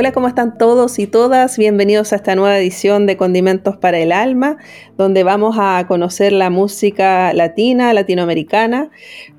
Hola, 0.00 0.12
¿cómo 0.12 0.28
están 0.28 0.56
todos 0.56 0.98
y 0.98 1.06
todas? 1.06 1.58
Bienvenidos 1.58 2.14
a 2.14 2.16
esta 2.16 2.34
nueva 2.34 2.58
edición 2.58 3.04
de 3.04 3.18
Condimentos 3.18 3.76
para 3.76 3.98
el 3.98 4.12
Alma, 4.12 4.56
donde 4.96 5.24
vamos 5.24 5.56
a 5.58 5.84
conocer 5.86 6.32
la 6.32 6.48
música 6.48 7.34
latina, 7.34 7.92
latinoamericana, 7.92 8.90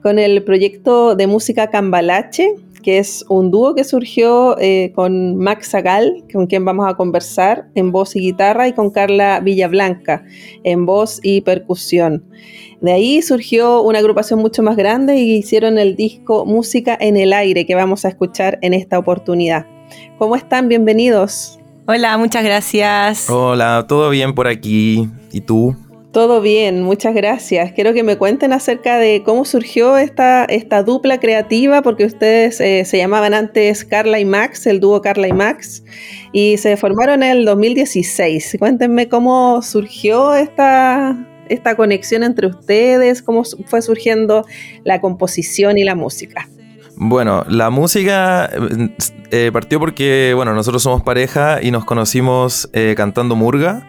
con 0.04 0.20
el 0.20 0.44
proyecto 0.44 1.16
de 1.16 1.26
música 1.26 1.72
Cambalache, 1.72 2.54
que 2.84 3.00
es 3.00 3.26
un 3.28 3.50
dúo 3.50 3.74
que 3.74 3.84
surgió 3.84 4.56
eh, 4.60 4.92
con 4.94 5.36
Max 5.36 5.72
Zagal, 5.72 6.26
con 6.32 6.46
quien 6.46 6.64
vamos 6.64 6.88
a 6.88 6.94
conversar 6.94 7.66
en 7.74 7.92
voz 7.92 8.16
y 8.16 8.20
guitarra, 8.20 8.68
y 8.68 8.74
con 8.74 8.92
Carla 8.92 9.40
Villablanca 9.40 10.24
en 10.64 10.86
voz 10.86 11.22
y 11.24 11.42
percusión. 11.42 12.24
De 12.82 12.92
ahí 12.92 13.24
surgió 13.24 13.82
una 13.82 13.98
agrupación 13.98 14.40
mucho 14.40 14.62
más 14.62 14.78
grande 14.78 15.16
y 15.18 15.38
hicieron 15.38 15.80
el 15.80 15.96
disco 15.96 16.46
Música 16.46 16.96
en 17.02 17.18
el 17.18 17.34
Aire, 17.34 17.66
que 17.66 17.74
vamos 17.74 18.06
a 18.06 18.10
escuchar 18.10 18.60
en 18.62 18.76
esta 18.76 19.00
oportunidad. 19.00 19.66
¿Cómo 20.18 20.36
están? 20.36 20.68
Bienvenidos. 20.68 21.60
Hola, 21.88 22.18
muchas 22.18 22.44
gracias. 22.44 23.30
Hola, 23.30 23.86
todo 23.88 24.10
bien 24.10 24.34
por 24.34 24.48
aquí. 24.48 25.10
¿Y 25.32 25.42
tú? 25.42 25.76
Todo 26.12 26.42
bien, 26.42 26.84
muchas 26.84 27.16
gracias. 27.16 27.72
Quiero 27.72 27.94
que 27.94 28.04
me 28.04 28.18
cuenten 28.18 28.52
acerca 28.52 28.98
de 28.98 29.24
cómo 29.24 29.46
surgió 29.46 29.98
esta, 29.98 30.44
esta 30.44 30.84
dupla 30.84 31.22
creativa, 31.22 31.82
porque 31.82 32.04
ustedes 32.04 32.60
eh, 32.60 32.84
se 32.84 32.98
llamaban 32.98 33.34
antes 33.34 33.86
Carla 33.86 34.20
y 34.20 34.26
Max, 34.26 34.68
el 34.68 34.82
dúo 34.82 35.02
Carla 35.02 35.30
y 35.30 35.32
Max, 35.32 35.86
y 36.34 36.58
se 36.58 36.76
formaron 36.76 37.24
en 37.24 37.32
el 37.38 37.46
2016. 37.46 38.58
Cuéntenme 38.60 39.08
cómo 39.08 39.62
surgió 39.62 40.36
esta, 40.36 41.18
esta 41.48 41.76
conexión 41.76 42.24
entre 42.24 42.48
ustedes, 42.48 43.22
cómo 43.22 43.44
fue 43.66 43.82
surgiendo 43.82 44.46
la 44.84 45.00
composición 45.00 45.78
y 45.78 45.86
la 45.86 45.96
música. 45.96 46.46
Bueno, 47.04 47.44
la 47.50 47.72
música 47.72 48.46
eh, 48.46 48.96
eh, 49.32 49.50
partió 49.52 49.80
porque, 49.80 50.34
bueno, 50.36 50.54
nosotros 50.54 50.84
somos 50.84 51.02
pareja 51.02 51.58
y 51.60 51.72
nos 51.72 51.84
conocimos 51.84 52.70
eh, 52.74 52.94
cantando 52.96 53.36
murga. 53.36 53.88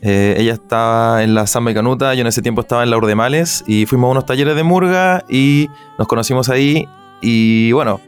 ella 0.00 0.54
estaba 0.54 1.22
en 1.22 1.34
la 1.34 1.46
Samba 1.46 1.72
y 1.72 1.74
Canuta, 1.74 2.14
yo 2.14 2.22
en 2.22 2.26
ese 2.26 2.40
tiempo 2.40 2.62
estaba 2.62 2.82
en 2.82 2.88
la 2.88 2.96
Urdemales 2.96 3.64
y 3.66 3.84
fuimos 3.84 4.08
a 4.08 4.10
unos 4.12 4.24
talleres 4.24 4.56
de 4.56 4.62
murga 4.62 5.26
y 5.28 5.68
nos 5.98 6.08
conocimos 6.08 6.48
ahí 6.48 6.88
y 7.20 7.70
bueno, 7.72 8.00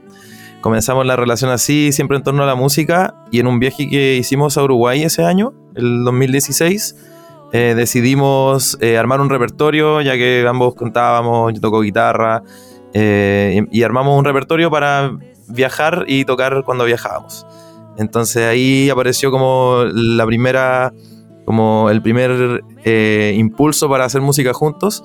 comenzamos 0.63 1.05
la 1.05 1.17
relación 1.17 1.51
así, 1.51 1.93
siempre 1.93 2.17
en 2.17 2.23
torno 2.23 2.43
a 2.43 2.47
la 2.47 2.55
música 2.55 3.15
y 3.31 3.41
en 3.41 3.49
un 3.49 3.59
viaje 3.59 3.87
que 3.91 4.17
hicimos 4.17 4.57
a 4.57 4.63
Uruguay 4.63 5.03
ese 5.03 5.23
año, 5.23 5.53
el 5.75 6.03
2016, 6.03 6.97
decidimos 7.53 8.79
armar 8.99 9.21
un 9.21 9.29
repertorio 9.29 10.01
ya 10.01 10.15
que 10.15 10.47
ambos 10.49 10.75
cantábamos, 10.77 11.53
yo 11.53 11.61
toco 11.61 11.83
guitarra. 11.83 12.43
Eh, 12.99 13.67
y, 13.71 13.83
armamos 13.83 14.19
un 14.19 14.25
repertorio 14.25 14.71
para 14.71 15.19
viajar 15.49 16.07
y 16.09 16.25
tocar 16.25 16.63
cuando 16.65 16.87
viajábamos. 16.87 17.47
Entonces 17.99 18.45
ahí 18.45 18.89
apareció 18.89 19.31
como 19.31 19.85
la 19.93 20.25
primera, 20.25 20.95
como 21.45 21.91
el 21.91 22.01
primer 22.01 22.65
eh, 22.85 23.35
impulso 23.37 23.91
para 23.91 24.07
hacer 24.07 24.23
música 24.23 24.55
juntos. 24.55 25.05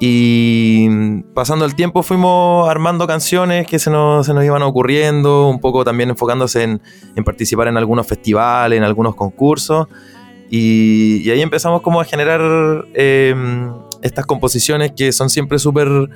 Y 0.00 0.88
pasando 1.34 1.66
el 1.66 1.74
tiempo 1.74 2.02
fuimos 2.02 2.66
armando 2.66 3.06
canciones 3.06 3.66
que 3.66 3.78
se 3.78 3.90
nos, 3.90 4.24
se 4.24 4.32
nos 4.32 4.42
iban 4.42 4.62
ocurriendo, 4.62 5.50
un 5.50 5.60
poco 5.60 5.84
también 5.84 6.08
enfocándose 6.08 6.62
en, 6.62 6.80
en 7.14 7.24
participar 7.24 7.68
en 7.68 7.76
algunos 7.76 8.06
festivales, 8.06 8.78
en 8.78 8.84
algunos 8.84 9.14
concursos. 9.14 9.86
Y, 10.48 11.28
ahí 11.28 11.42
empezamos 11.42 11.82
como 11.82 12.00
a 12.00 12.04
generar 12.04 12.40
eh, 12.94 13.34
estas 14.00 14.24
composiciones 14.24 14.92
que 14.96 15.12
son 15.12 15.28
siempre 15.28 15.58
súper 15.58 16.08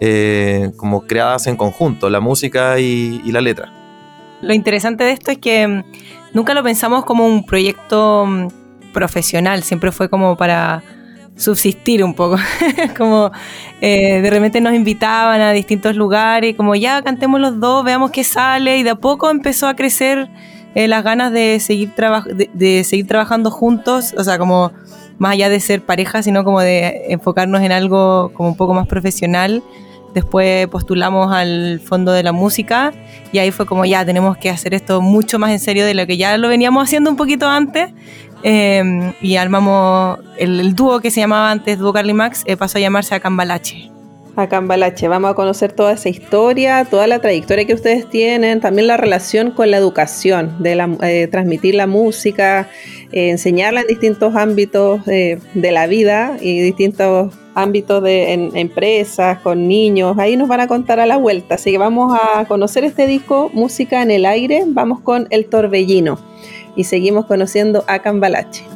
eh, 0.00 0.72
como 0.76 1.02
creadas 1.06 1.46
en 1.46 1.56
conjunto, 1.56 2.10
la 2.10 2.20
música 2.20 2.78
y, 2.78 3.20
la 3.30 3.40
letra. 3.40 3.72
Lo 4.42 4.52
interesante 4.52 5.04
de 5.04 5.12
esto 5.12 5.30
es 5.30 5.38
que 5.38 5.66
mm, 5.66 5.84
nunca 6.34 6.54
lo 6.54 6.62
pensamos 6.62 7.04
como 7.04 7.26
un 7.26 7.44
proyecto 7.46 8.26
mm, 8.26 8.48
profesional, 8.92 9.62
siempre 9.62 9.92
fue 9.92 10.08
como 10.08 10.36
para 10.36 10.82
subsistir 11.36 12.02
un 12.02 12.14
poco, 12.14 12.36
como 12.96 13.30
eh, 13.80 14.20
de 14.20 14.30
repente 14.30 14.60
nos 14.60 14.74
invitaban 14.74 15.40
a 15.40 15.52
distintos 15.52 15.94
lugares, 15.96 16.56
como 16.56 16.74
ya 16.74 17.02
cantemos 17.02 17.40
los 17.40 17.60
dos, 17.60 17.84
veamos 17.84 18.10
qué 18.10 18.24
sale, 18.24 18.78
y 18.78 18.82
de 18.82 18.90
a 18.90 18.94
poco 18.96 19.30
empezó 19.30 19.66
a 19.66 19.76
crecer 19.76 20.28
eh, 20.74 20.88
las 20.88 21.04
ganas 21.04 21.32
de 21.32 21.58
seguir, 21.60 21.92
de 21.94 22.84
seguir 22.84 23.06
trabajando 23.06 23.50
juntos, 23.50 24.14
o 24.16 24.24
sea, 24.24 24.38
como 24.38 24.72
más 25.18 25.32
allá 25.32 25.48
de 25.48 25.60
ser 25.60 25.82
pareja, 25.82 26.22
sino 26.22 26.44
como 26.44 26.60
de 26.60 27.06
enfocarnos 27.08 27.62
en 27.62 27.72
algo 27.72 28.30
como 28.34 28.50
un 28.50 28.56
poco 28.56 28.74
más 28.74 28.86
profesional. 28.86 29.62
Después 30.16 30.66
postulamos 30.68 31.30
al 31.30 31.78
Fondo 31.78 32.10
de 32.10 32.22
la 32.22 32.32
Música 32.32 32.94
y 33.32 33.38
ahí 33.38 33.50
fue 33.50 33.66
como 33.66 33.84
ya 33.84 34.02
tenemos 34.02 34.38
que 34.38 34.48
hacer 34.48 34.72
esto 34.72 35.02
mucho 35.02 35.38
más 35.38 35.50
en 35.50 35.60
serio 35.60 35.84
de 35.84 35.92
lo 35.92 36.06
que 36.06 36.16
ya 36.16 36.38
lo 36.38 36.48
veníamos 36.48 36.84
haciendo 36.84 37.10
un 37.10 37.16
poquito 37.16 37.46
antes. 37.46 37.90
Em, 38.42 39.12
y 39.20 39.36
armamos 39.36 40.18
el, 40.38 40.74
dúo 40.74 41.00
que 41.00 41.10
se 41.10 41.20
llamaba 41.20 41.50
antes 41.50 41.78
Dúo 41.78 41.92
Carly 41.92 42.14
Max, 42.14 42.44
eh, 42.46 42.56
pasó 42.56 42.78
a 42.78 42.80
llamarse 42.80 43.14
Acambalache. 43.14 43.90
Acambalache, 44.36 45.06
vamos 45.06 45.32
a 45.32 45.34
conocer 45.34 45.72
toda 45.72 45.92
esa 45.92 46.08
historia, 46.08 46.86
toda 46.86 47.06
la 47.06 47.18
trayectoria 47.18 47.66
que 47.66 47.74
ustedes 47.74 48.08
tienen, 48.08 48.62
también 48.62 48.86
la 48.86 48.96
relación 48.96 49.50
con 49.50 49.70
la 49.70 49.76
educación, 49.76 50.56
de 50.60 50.96
eh, 51.02 51.28
transmitir 51.30 51.74
la 51.74 51.86
música, 51.86 52.70
eh, 53.12 53.28
enseñarla 53.28 53.82
en 53.82 53.88
distintos 53.88 54.34
ámbitos 54.34 55.04
de 55.04 55.40
la 55.54 55.86
vida 55.86 56.38
y 56.40 56.60
distintos 56.60 57.34
ámbitos 57.56 58.02
de 58.02 58.34
empresas, 58.54 59.40
con 59.40 59.66
niños, 59.66 60.16
ahí 60.18 60.36
nos 60.36 60.46
van 60.46 60.60
a 60.60 60.68
contar 60.68 61.00
a 61.00 61.06
la 61.06 61.16
vuelta. 61.16 61.54
Así 61.54 61.72
que 61.72 61.78
vamos 61.78 62.16
a 62.16 62.44
conocer 62.44 62.84
este 62.84 63.06
disco, 63.06 63.50
Música 63.54 64.02
en 64.02 64.10
el 64.10 64.26
Aire, 64.26 64.64
vamos 64.66 65.00
con 65.00 65.26
El 65.30 65.46
Torbellino 65.46 66.18
y 66.76 66.84
seguimos 66.84 67.24
conociendo 67.24 67.82
a 67.88 68.00
Cambalache. 68.00 68.75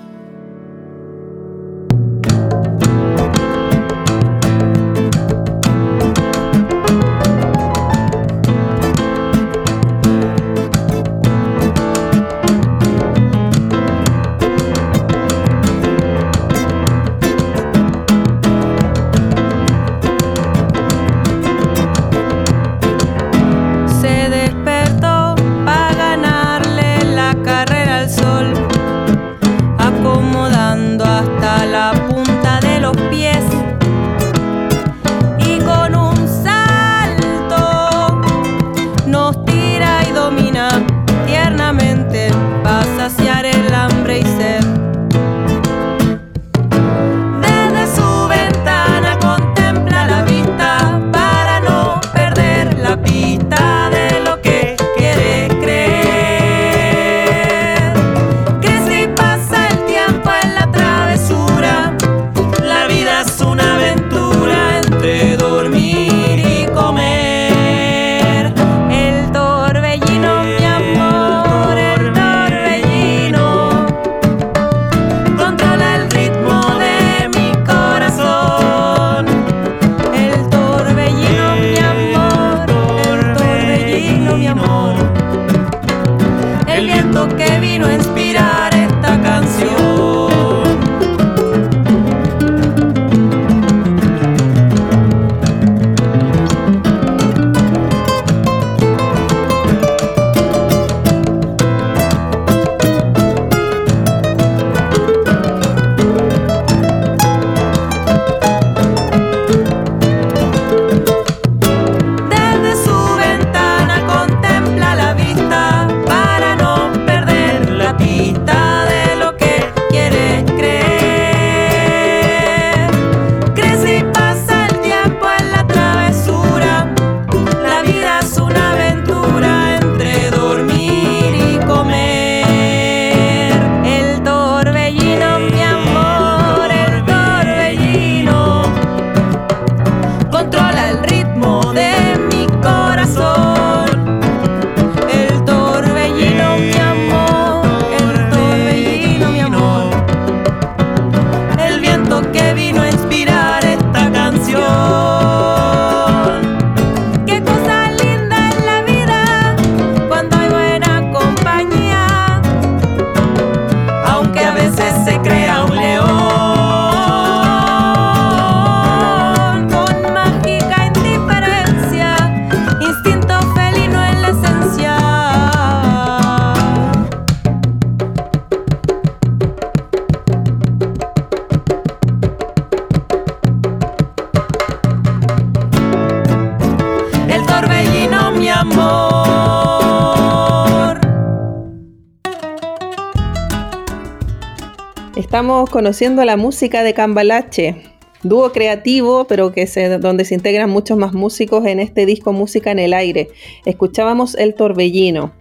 Estamos 195.17 195.71
conociendo 195.71 196.25
la 196.25 196.37
música 196.37 196.83
de 196.83 196.93
Cambalache, 196.93 197.83
dúo 198.23 198.53
creativo, 198.53 199.27
pero 199.29 199.53
que 199.53 199.67
se, 199.67 199.99
donde 199.99 200.25
se 200.25 200.35
integran 200.35 200.69
muchos 200.69 200.99
más 200.99 201.13
músicos 201.13 201.65
en 201.67 201.79
este 201.79 202.05
disco 202.05 202.33
Música 202.33 202.73
en 202.73 202.79
el 202.79 202.93
Aire. 202.93 203.29
Escuchábamos 203.65 204.35
El 204.35 204.55
Torbellino. 204.55 205.40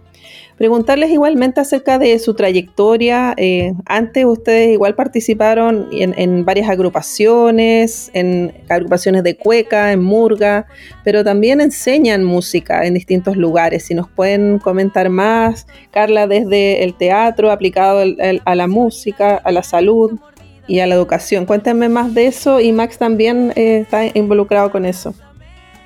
Preguntarles 0.60 1.10
igualmente 1.10 1.58
acerca 1.58 1.98
de 1.98 2.18
su 2.18 2.34
trayectoria. 2.34 3.32
Eh, 3.38 3.72
antes 3.86 4.26
ustedes 4.26 4.68
igual 4.68 4.94
participaron 4.94 5.88
en, 5.90 6.44
varias 6.44 6.68
agrupaciones, 6.68 8.10
en 8.12 8.52
agrupaciones 8.68 9.22
de 9.22 9.38
cueca, 9.38 9.90
en 9.90 10.02
murga, 10.02 10.66
pero 11.02 11.24
también 11.24 11.62
enseñan 11.62 12.24
música 12.24 12.84
en 12.84 12.92
distintos 12.92 13.38
lugares. 13.38 13.86
Si 13.86 13.94
nos 13.94 14.10
pueden 14.10 14.58
comentar 14.58 15.08
más, 15.08 15.66
Carla, 15.92 16.26
desde 16.26 16.84
el 16.84 16.92
teatro 16.92 17.50
aplicado 17.50 18.04
a 18.44 18.54
la 18.54 18.66
música, 18.66 19.36
a 19.36 19.52
la 19.52 19.62
salud 19.62 20.20
y 20.66 20.80
a 20.80 20.86
la 20.86 20.94
educación. 20.94 21.46
Cuéntenme 21.46 21.88
más 21.88 22.12
de 22.12 22.26
eso 22.26 22.60
y 22.60 22.70
Max 22.72 22.98
también 22.98 23.54
eh, 23.56 23.78
está 23.78 24.08
involucrado 24.12 24.70
con 24.70 24.84
eso. 24.84 25.14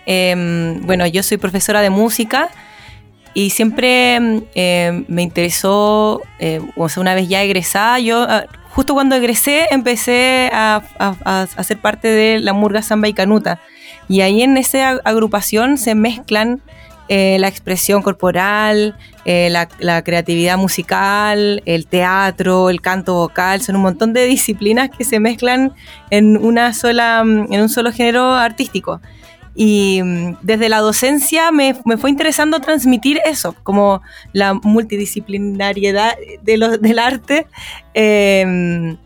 Em, 0.04 0.84
bueno, 0.84 1.06
yo 1.06 1.22
soy 1.22 1.36
profesora 1.36 1.80
de 1.80 1.90
música 1.90 2.50
y 3.34 3.50
siempre 3.50 4.44
eh, 4.54 5.04
me 5.08 5.22
interesó, 5.22 6.22
eh, 6.38 6.60
o 6.76 6.88
sea, 6.88 7.00
una 7.00 7.14
vez 7.14 7.28
ya 7.28 7.42
egresada, 7.42 7.98
yo 7.98 8.22
ah, 8.22 8.44
justo 8.70 8.94
cuando 8.94 9.16
egresé 9.16 9.66
empecé 9.72 10.50
a, 10.52 10.82
a, 10.98 11.64
ser 11.64 11.78
parte 11.78 12.08
de 12.08 12.38
la 12.38 12.52
Murga 12.52 12.80
Samba 12.80 13.08
y 13.08 13.12
Canuta. 13.12 13.60
Y 14.08 14.20
ahí 14.20 14.42
en 14.42 14.56
esa 14.56 15.00
agrupación 15.04 15.78
se 15.78 15.94
mezclan 15.94 16.62
eh, 17.08 17.36
la 17.38 17.48
expresión 17.48 18.02
corporal, 18.02 18.96
la, 19.24 19.68
la, 19.78 20.02
creatividad 20.02 20.56
musical, 20.56 21.62
el 21.66 21.86
teatro, 21.86 22.70
el 22.70 22.80
canto 22.80 23.14
vocal, 23.14 23.60
son 23.62 23.76
un 23.76 23.82
montón 23.82 24.12
de 24.12 24.26
disciplinas 24.26 24.90
que 24.90 25.04
se 25.04 25.18
mezclan 25.20 25.72
en 26.10 26.36
una 26.36 26.72
sola, 26.72 27.20
en 27.20 27.60
un 27.60 27.68
solo 27.68 27.90
género 27.92 28.34
artístico. 28.34 29.00
Y 29.54 30.02
mm, 30.02 30.36
desde 30.42 30.68
la 30.68 30.78
docencia 30.78 31.52
me, 31.52 31.76
me, 31.84 31.96
fue 31.96 32.10
interesando 32.10 32.60
transmitir 32.60 33.20
eso, 33.24 33.54
como 33.62 34.02
la 34.32 34.54
multidisciplinariedad 34.54 36.14
de 36.42 36.56
lo, 36.56 36.76
del 36.78 36.98
arte, 36.98 37.46
em, 37.94 38.96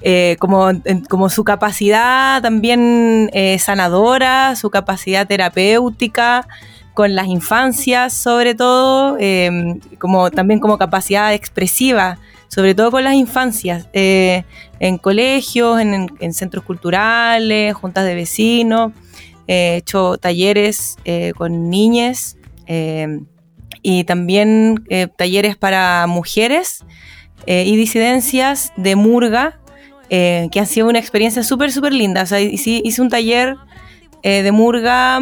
eh, 0.00 0.36
como, 0.38 0.70
como, 1.08 1.28
su 1.28 1.44
capacidad 1.44 2.40
también 2.40 3.30
eh, 3.32 3.58
sanadora, 3.58 4.54
su 4.56 4.70
capacidad 4.70 5.26
terapéutica 5.26 6.46
con 6.94 7.14
las 7.14 7.26
infancias 7.26 8.12
sobre 8.14 8.54
todo, 8.54 9.16
em, 9.18 9.80
como, 9.98 10.30
también 10.30 10.60
como 10.60 10.78
capacidad 10.78 11.34
expresiva, 11.34 12.18
sobre 12.48 12.74
todo 12.74 12.90
con 12.90 13.04
las 13.04 13.14
infancias, 13.14 13.88
eh, 13.92 14.44
en 14.80 14.98
colegios, 14.98 15.80
en 15.80 16.32
centros 16.32 16.64
culturales, 16.64 17.74
juntas 17.74 18.04
de 18.04 18.14
vecinos 18.14 18.92
he 19.48 19.76
hecho 19.76 20.18
talleres 20.18 20.96
eh, 21.04 21.32
con 21.36 21.70
niñas 21.70 22.36
eh, 22.66 23.20
y 23.82 24.04
también 24.04 24.84
eh, 24.90 25.08
talleres 25.08 25.56
para 25.56 26.06
mujeres 26.06 26.84
y 27.46 27.76
disidencias 27.76 28.74
de 28.76 28.94
Murga, 28.94 29.58
que 30.10 30.50
han 30.54 30.66
sido 30.66 30.86
una 30.86 30.98
experiencia 30.98 31.42
súper, 31.42 31.72
súper 31.72 31.94
linda. 31.94 32.24
O 32.24 32.26
sea, 32.26 32.42
hice, 32.42 32.82
un 33.00 33.08
taller 33.08 33.56
de 34.22 34.52
Murga 34.52 35.18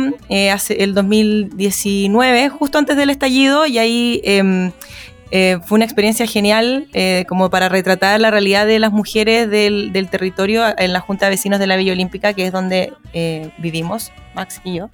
hace 0.53 0.83
el 0.83 0.93
2019, 0.93 2.49
justo 2.49 2.79
antes 2.79 2.97
del 2.97 3.11
estallido, 3.11 3.65
y 3.67 3.79
ahí 3.79 4.21
em, 4.25 4.73
eh, 5.31 5.59
fue 5.65 5.77
una 5.77 5.85
experiencia 5.85 6.27
genial 6.27 6.87
eh, 6.93 7.25
como 7.29 7.51
para 7.51 7.69
retratar 7.69 8.21
la 8.21 8.31
realidad 8.31 8.67
de 8.67 8.79
las 8.79 8.93
mujeres 8.93 9.51
del, 9.51 10.09
territorio 10.09 10.65
en 10.79 10.93
la 10.93 11.01
Junta 11.01 11.27
de 11.27 11.31
Vecinos 11.31 11.59
de 11.59 11.67
la 11.67 11.77
Villa 11.77 11.93
Olímpica, 11.93 12.33
que 12.33 12.47
es 12.47 12.53
donde 12.53 12.93
eh, 13.13 13.51
vivimos, 13.59 14.13
Max 14.35 14.61
y 14.63 14.77
yo. 14.77 14.89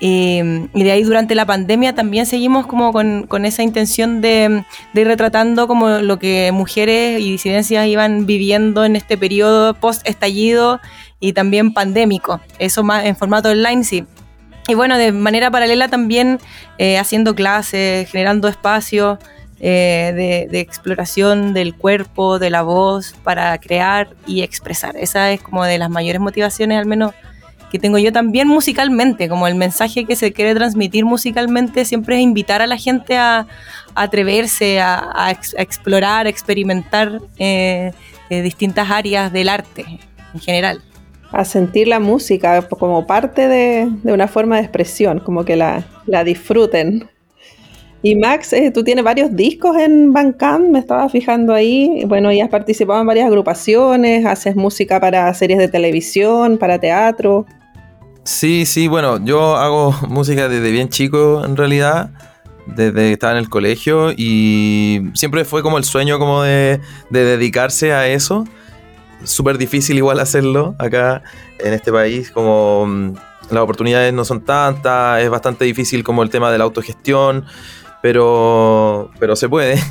y 0.00 0.42
de 0.74 0.90
ahí 0.90 1.04
durante 1.04 1.34
la 1.36 1.46
pandemia 1.46 1.94
también 1.94 2.26
seguimos 2.26 2.66
como 2.66 2.92
con, 2.92 3.26
con 3.28 3.44
esa 3.44 3.62
intención 3.62 4.20
de, 4.20 4.64
de, 4.92 5.00
ir 5.00 5.06
retratando 5.06 5.68
como 5.68 5.88
lo 6.00 6.18
que 6.18 6.50
mujeres 6.52 7.20
y 7.20 7.30
disidencias 7.30 7.86
iban 7.86 8.26
viviendo 8.26 8.84
en 8.84 8.96
este 8.96 9.16
periodo 9.16 9.74
post-estallido 9.74 10.80
y 11.20 11.34
también 11.34 11.72
pandémico. 11.72 12.40
Eso 12.58 12.82
más 12.82 13.04
en 13.04 13.14
formato 13.14 13.50
online, 13.50 13.84
sí. 13.84 14.04
Y 14.68 14.74
bueno, 14.74 14.98
de 14.98 15.12
manera 15.12 15.52
paralela 15.52 15.86
también 15.86 16.40
haciendo 16.98 17.36
clases, 17.36 18.10
generando 18.10 18.48
espacios. 18.48 19.18
Eh, 19.58 20.48
de, 20.50 20.60
exploración 20.60 21.54
del 21.54 21.74
cuerpo, 21.74 22.38
de 22.38 22.50
la 22.50 22.60
voz, 22.60 23.14
para 23.24 23.56
crear 23.58 24.08
y 24.26 24.42
expresar. 24.42 24.96
Esa 24.96 25.32
es 25.32 25.40
como 25.40 25.64
de 25.64 25.78
las 25.78 25.88
mayores 25.88 26.20
motivaciones, 26.20 26.78
al 26.78 26.84
menos 26.84 27.12
que 27.70 27.78
tengo 27.78 27.96
yo 27.98 28.12
también 28.12 28.48
musicalmente, 28.48 29.28
como 29.28 29.46
el 29.46 29.54
mensaje 29.54 30.04
que 30.04 30.14
se 30.14 30.32
quiere 30.32 30.54
transmitir 30.54 31.04
musicalmente 31.04 31.84
siempre 31.84 32.16
es 32.16 32.22
invitar 32.22 32.60
a 32.62 32.66
la 32.66 32.76
gente 32.76 33.16
a, 33.16 33.46
atreverse, 33.94 34.78
a, 34.78 35.34
explorar, 35.56 36.26
a 36.26 36.28
experimentar 36.28 37.20
eh, 37.38 37.92
eh, 38.28 38.42
distintas 38.42 38.90
áreas 38.90 39.32
del 39.32 39.48
arte 39.48 39.86
en 40.34 40.40
general. 40.40 40.82
A 41.32 41.44
sentir 41.44 41.88
la 41.88 41.98
música 41.98 42.60
como 42.68 43.06
parte 43.06 43.48
de, 43.48 43.88
una 44.04 44.28
forma 44.28 44.56
de 44.56 44.62
expresión, 44.62 45.18
como 45.18 45.44
que 45.44 45.56
la, 45.56 45.86
la 46.04 46.24
disfruten. 46.24 47.08
Y 48.06 48.14
Max, 48.14 48.52
eh, 48.52 48.70
tú 48.70 48.84
tienes 48.84 49.04
varios 49.04 49.34
discos 49.34 49.76
en 49.76 50.12
Bandcamp, 50.12 50.68
me 50.68 50.78
estaba 50.78 51.08
fijando 51.08 51.52
ahí. 51.52 52.04
Bueno, 52.06 52.30
y 52.30 52.40
has 52.40 52.48
participado 52.48 53.00
en 53.00 53.06
varias 53.08 53.26
agrupaciones, 53.26 54.24
haces 54.24 54.54
música 54.54 55.00
para 55.00 55.34
series 55.34 55.58
de 55.58 55.66
televisión, 55.66 56.56
para 56.56 56.78
teatro. 56.78 57.46
Sí, 58.22 58.64
sí, 58.64 58.86
bueno, 58.86 59.18
yo 59.24 59.56
hago 59.56 59.92
música 60.08 60.48
desde 60.48 60.70
bien 60.70 60.88
chico 60.88 61.44
en 61.44 61.56
realidad, 61.56 62.10
desde 62.66 62.92
que 62.92 63.12
estaba 63.14 63.32
en 63.32 63.38
el 63.38 63.48
colegio 63.48 64.12
y 64.16 65.10
siempre 65.14 65.44
fue 65.44 65.64
como 65.64 65.76
el 65.76 65.82
sueño 65.82 66.20
como 66.20 66.44
de, 66.44 66.78
de 67.10 67.24
dedicarse 67.24 67.92
a 67.92 68.06
eso. 68.06 68.46
Súper 69.24 69.58
difícil 69.58 69.96
igual 69.96 70.20
hacerlo 70.20 70.76
acá 70.78 71.24
en 71.58 71.72
este 71.72 71.90
país, 71.90 72.30
como 72.30 72.86
mm, 72.86 73.14
las 73.50 73.62
oportunidades 73.64 74.14
no 74.14 74.24
son 74.24 74.44
tantas, 74.44 75.24
es 75.24 75.28
bastante 75.28 75.64
difícil 75.64 76.04
como 76.04 76.22
el 76.22 76.30
tema 76.30 76.52
de 76.52 76.58
la 76.58 76.62
autogestión 76.62 77.46
pero, 78.02 79.10
pero 79.18 79.36
se 79.36 79.48
puede. 79.48 79.78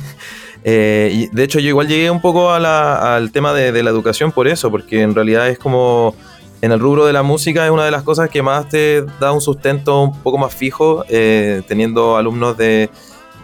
Eh, 0.68 1.12
y 1.12 1.26
de 1.28 1.44
hecho, 1.44 1.60
yo 1.60 1.68
igual 1.68 1.86
llegué 1.86 2.10
un 2.10 2.20
poco 2.20 2.50
al 2.50 3.30
tema 3.30 3.52
de, 3.52 3.84
la 3.84 3.90
educación 3.90 4.32
por 4.32 4.48
eso, 4.48 4.68
porque 4.68 5.02
en 5.02 5.14
realidad 5.14 5.48
es 5.48 5.60
como 5.60 6.16
en 6.60 6.72
el 6.72 6.80
rubro 6.80 7.06
de 7.06 7.12
la 7.12 7.22
música 7.22 7.64
es 7.64 7.70
una 7.70 7.84
de 7.84 7.92
las 7.92 8.02
cosas 8.02 8.30
que 8.30 8.42
más 8.42 8.68
te 8.68 9.04
da 9.20 9.30
un 9.30 9.40
sustento 9.40 10.02
un 10.02 10.22
poco 10.24 10.38
más 10.38 10.52
fijo, 10.52 11.04
eh, 11.08 11.62
teniendo 11.68 12.16
alumnos 12.16 12.56
de 12.56 12.90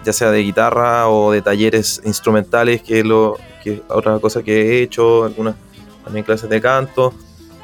ya 0.05 0.13
sea 0.13 0.33
de 0.33 0.41
guitarra 0.41 1.09
o 1.09 1.31
de 1.31 1.43
talleres 1.43 2.03
instrumentales, 2.05 2.83
que 2.83 2.99
es 2.99 3.05
lo, 3.05 3.37
que 3.63 3.83
otra 3.87 4.19
cosa 4.19 4.43
que 4.43 4.61
he 4.61 4.83
hecho, 4.83 5.25
algunas 5.25 5.55
también 6.03 6.25
clases 6.25 6.51
de 6.51 6.61
canto 6.61 7.15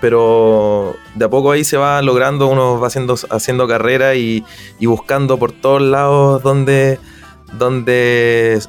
pero 0.00 0.96
de 1.14 1.24
a 1.24 1.28
poco 1.28 1.50
ahí 1.50 1.64
se 1.64 1.76
va 1.76 2.00
logrando, 2.02 2.46
uno 2.46 2.78
va 2.78 2.86
haciendo, 2.86 3.16
haciendo 3.30 3.66
carrera 3.66 4.14
y, 4.14 4.44
buscando 4.80 5.38
por 5.38 5.52
todos 5.52 5.82
lados 5.82 6.42
donde, 6.42 6.98
donde 7.58 8.60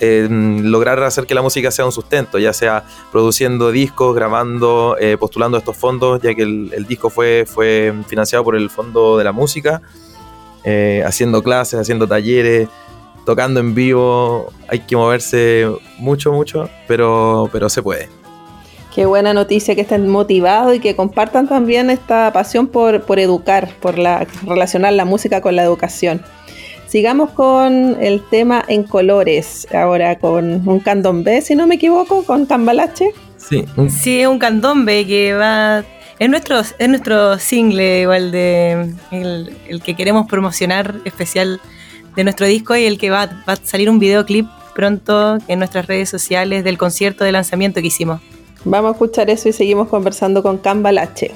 eh, 0.00 0.28
lograr 0.30 1.02
hacer 1.02 1.26
que 1.26 1.34
la 1.34 1.42
música 1.42 1.70
sea 1.70 1.84
un 1.84 1.92
sustento, 1.92 2.38
ya 2.38 2.52
sea 2.52 2.84
produciendo 3.12 3.70
discos, 3.70 4.14
grabando, 4.14 4.96
eh, 4.98 5.16
postulando 5.18 5.58
estos 5.58 5.76
fondos, 5.76 6.20
ya 6.22 6.34
que 6.34 6.42
el, 6.42 6.86
disco 6.88 7.10
fue, 7.10 7.44
fue 7.46 7.94
financiado 8.06 8.44
por 8.44 8.56
el 8.56 8.70
Fondo 8.70 9.18
de 9.18 9.24
la 9.24 9.32
Música, 9.32 9.82
eh, 10.64 11.02
haciendo 11.06 11.42
clases, 11.42 11.80
haciendo 11.80 12.06
talleres, 12.06 12.68
tocando 13.26 13.60
en 13.60 13.74
vivo, 13.74 14.50
hay 14.68 14.80
que 14.80 14.96
moverse 14.96 15.70
mucho, 15.98 16.32
mucho, 16.32 16.70
pero, 16.86 17.50
pero 17.52 17.68
se 17.68 17.82
puede. 17.82 18.17
Qué 18.98 19.06
buena 19.06 19.32
noticia 19.32 19.76
que 19.76 19.82
estén 19.82 20.08
motivados 20.08 20.74
y 20.74 20.80
que 20.80 20.96
compartan 20.96 21.46
también 21.46 21.88
esta 21.88 22.32
pasión 22.32 22.66
por, 22.66 23.04
educar, 23.20 23.68
por 23.80 23.96
la, 23.96 24.26
relacionar 24.44 24.92
la 24.92 25.04
música 25.04 25.40
con 25.40 25.54
la 25.54 25.62
educación. 25.62 26.20
Sigamos 26.88 27.30
con 27.30 27.96
el 28.02 28.20
tema 28.28 28.64
en 28.66 28.82
colores, 28.82 29.68
ahora 29.72 30.18
con 30.18 30.68
un 30.68 30.80
candombe, 30.80 31.42
si 31.42 31.54
no 31.54 31.68
me 31.68 31.76
equivoco, 31.76 32.24
con 32.24 32.44
cambalache. 32.44 33.12
Sí, 33.36 33.66
sí 33.88 34.20
es 34.22 34.26
un 34.26 34.40
candombe 34.40 35.06
que 35.06 35.32
va... 35.32 35.84
Es 36.18 36.28
nuestro, 36.28 36.58
es 36.58 36.88
nuestro 36.88 37.38
single 37.38 38.00
igual 38.00 38.32
de 38.32 38.94
el, 39.12 39.56
el, 39.68 39.80
que 39.80 39.94
queremos 39.94 40.26
promocionar 40.26 40.96
especial 41.04 41.60
de 42.16 42.24
nuestro 42.24 42.46
disco 42.46 42.74
y 42.74 42.84
el 42.84 42.98
que 42.98 43.10
va, 43.10 43.26
va 43.48 43.52
a 43.52 43.56
salir 43.62 43.90
un 43.90 44.00
videoclip 44.00 44.48
pronto 44.74 45.38
en 45.46 45.60
nuestras 45.60 45.86
redes 45.86 46.08
sociales 46.08 46.64
del 46.64 46.78
concierto 46.78 47.22
de 47.22 47.30
lanzamiento 47.30 47.80
que 47.80 47.86
hicimos. 47.86 48.20
Vamos 48.64 48.90
a 48.90 48.92
escuchar 48.92 49.30
eso 49.30 49.48
y 49.48 49.52
seguimos 49.52 49.88
conversando 49.88 50.42
con 50.42 50.58
Cambalache. 50.58 51.32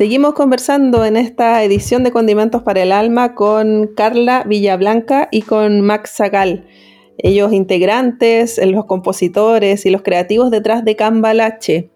Seguimos 0.00 0.32
conversando 0.32 1.04
en 1.04 1.18
esta 1.18 1.62
edición 1.62 2.04
de 2.04 2.10
Condimentos 2.10 2.62
para 2.62 2.82
el 2.82 2.90
Alma 2.90 3.34
con 3.34 3.86
Carla 3.94 4.44
Villablanca 4.44 5.28
y 5.30 5.42
con 5.42 5.82
Max 5.82 6.12
Zagal. 6.16 6.66
Ellos 7.18 7.52
integrantes, 7.52 8.58
los 8.66 8.86
compositores 8.86 9.84
y 9.84 9.90
los 9.90 10.00
creativos 10.00 10.50
detrás 10.50 10.86
de 10.86 10.96
Cambalache. 10.96 11.90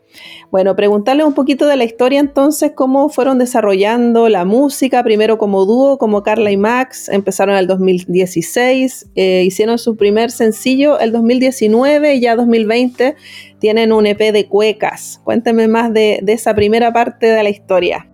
Bueno, 0.50 0.76
preguntarles 0.76 1.26
un 1.26 1.34
poquito 1.34 1.66
de 1.66 1.76
la 1.76 1.84
historia 1.84 2.20
entonces, 2.20 2.72
cómo 2.74 3.08
fueron 3.08 3.38
desarrollando 3.38 4.28
la 4.28 4.44
música, 4.44 5.02
primero 5.02 5.38
como 5.38 5.64
dúo, 5.64 5.98
como 5.98 6.22
Carla 6.22 6.50
y 6.50 6.56
Max, 6.56 7.08
empezaron 7.08 7.54
en 7.54 7.60
el 7.60 7.66
2016, 7.66 9.10
eh, 9.14 9.42
hicieron 9.44 9.78
su 9.78 9.96
primer 9.96 10.30
sencillo 10.30 10.98
el 10.98 11.12
2019 11.12 12.14
y 12.14 12.20
ya 12.20 12.36
2020 12.36 13.16
tienen 13.58 13.92
un 13.92 14.06
EP 14.06 14.32
de 14.32 14.46
cuecas. 14.46 15.20
Cuénteme 15.24 15.68
más 15.68 15.92
de, 15.92 16.22
esa 16.26 16.54
primera 16.54 16.92
parte 16.92 17.26
de 17.26 17.42
la 17.42 17.48
historia. 17.48 18.08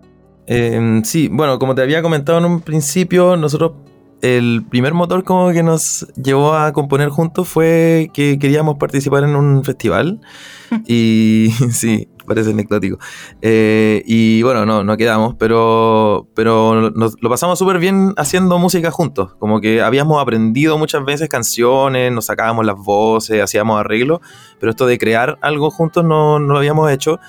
Eh, 0.47 1.01
sí, 1.03 1.27
bueno, 1.31 1.59
como 1.59 1.75
te 1.75 1.81
había 1.81 2.01
comentado 2.01 2.39
en 2.39 2.45
un 2.45 2.61
principio, 2.61 3.37
nosotros 3.37 3.73
el 4.21 4.63
primer 4.69 4.93
motor 4.93 5.23
como 5.23 5.51
que 5.51 5.63
nos 5.63 6.07
llevó 6.15 6.53
a 6.53 6.71
componer 6.73 7.09
juntos 7.09 7.47
fue 7.47 8.09
que 8.13 8.37
queríamos 8.39 8.77
participar 8.77 9.23
en 9.23 9.35
un 9.35 9.63
festival 9.63 10.21
y 10.87 11.49
sí, 11.71 12.07
parece 12.25 12.51
anecdótico. 12.51 12.97
Eh, 13.41 14.03
y 14.05 14.41
bueno, 14.43 14.65
no, 14.65 14.83
no 14.83 14.97
quedamos, 14.97 15.35
pero, 15.37 16.27
pero 16.33 16.91
nos, 16.91 17.15
lo 17.21 17.29
pasamos 17.29 17.59
súper 17.59 17.79
bien 17.79 18.13
haciendo 18.17 18.57
música 18.59 18.91
juntos. 18.91 19.33
Como 19.39 19.59
que 19.59 19.81
habíamos 19.81 20.21
aprendido 20.21 20.77
muchas 20.77 21.03
veces 21.03 21.29
canciones, 21.29 22.11
nos 22.11 22.25
sacábamos 22.25 22.65
las 22.65 22.77
voces, 22.77 23.41
hacíamos 23.41 23.79
arreglos, 23.79 24.19
pero 24.59 24.69
esto 24.69 24.85
de 24.85 24.97
crear 24.97 25.37
algo 25.41 25.71
juntos 25.71 26.05
no, 26.05 26.39
no 26.39 26.53
lo 26.53 26.59
habíamos 26.59 26.91
hecho. 26.91 27.19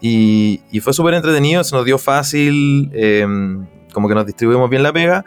Y, 0.00 0.62
y 0.70 0.80
fue 0.80 0.92
súper 0.94 1.14
entretenido, 1.14 1.62
se 1.62 1.76
nos 1.76 1.84
dio 1.84 1.98
fácil, 1.98 2.90
eh, 2.94 3.26
como 3.92 4.08
que 4.08 4.14
nos 4.14 4.26
distribuimos 4.26 4.70
bien 4.70 4.82
la 4.82 4.92
pega. 4.92 5.24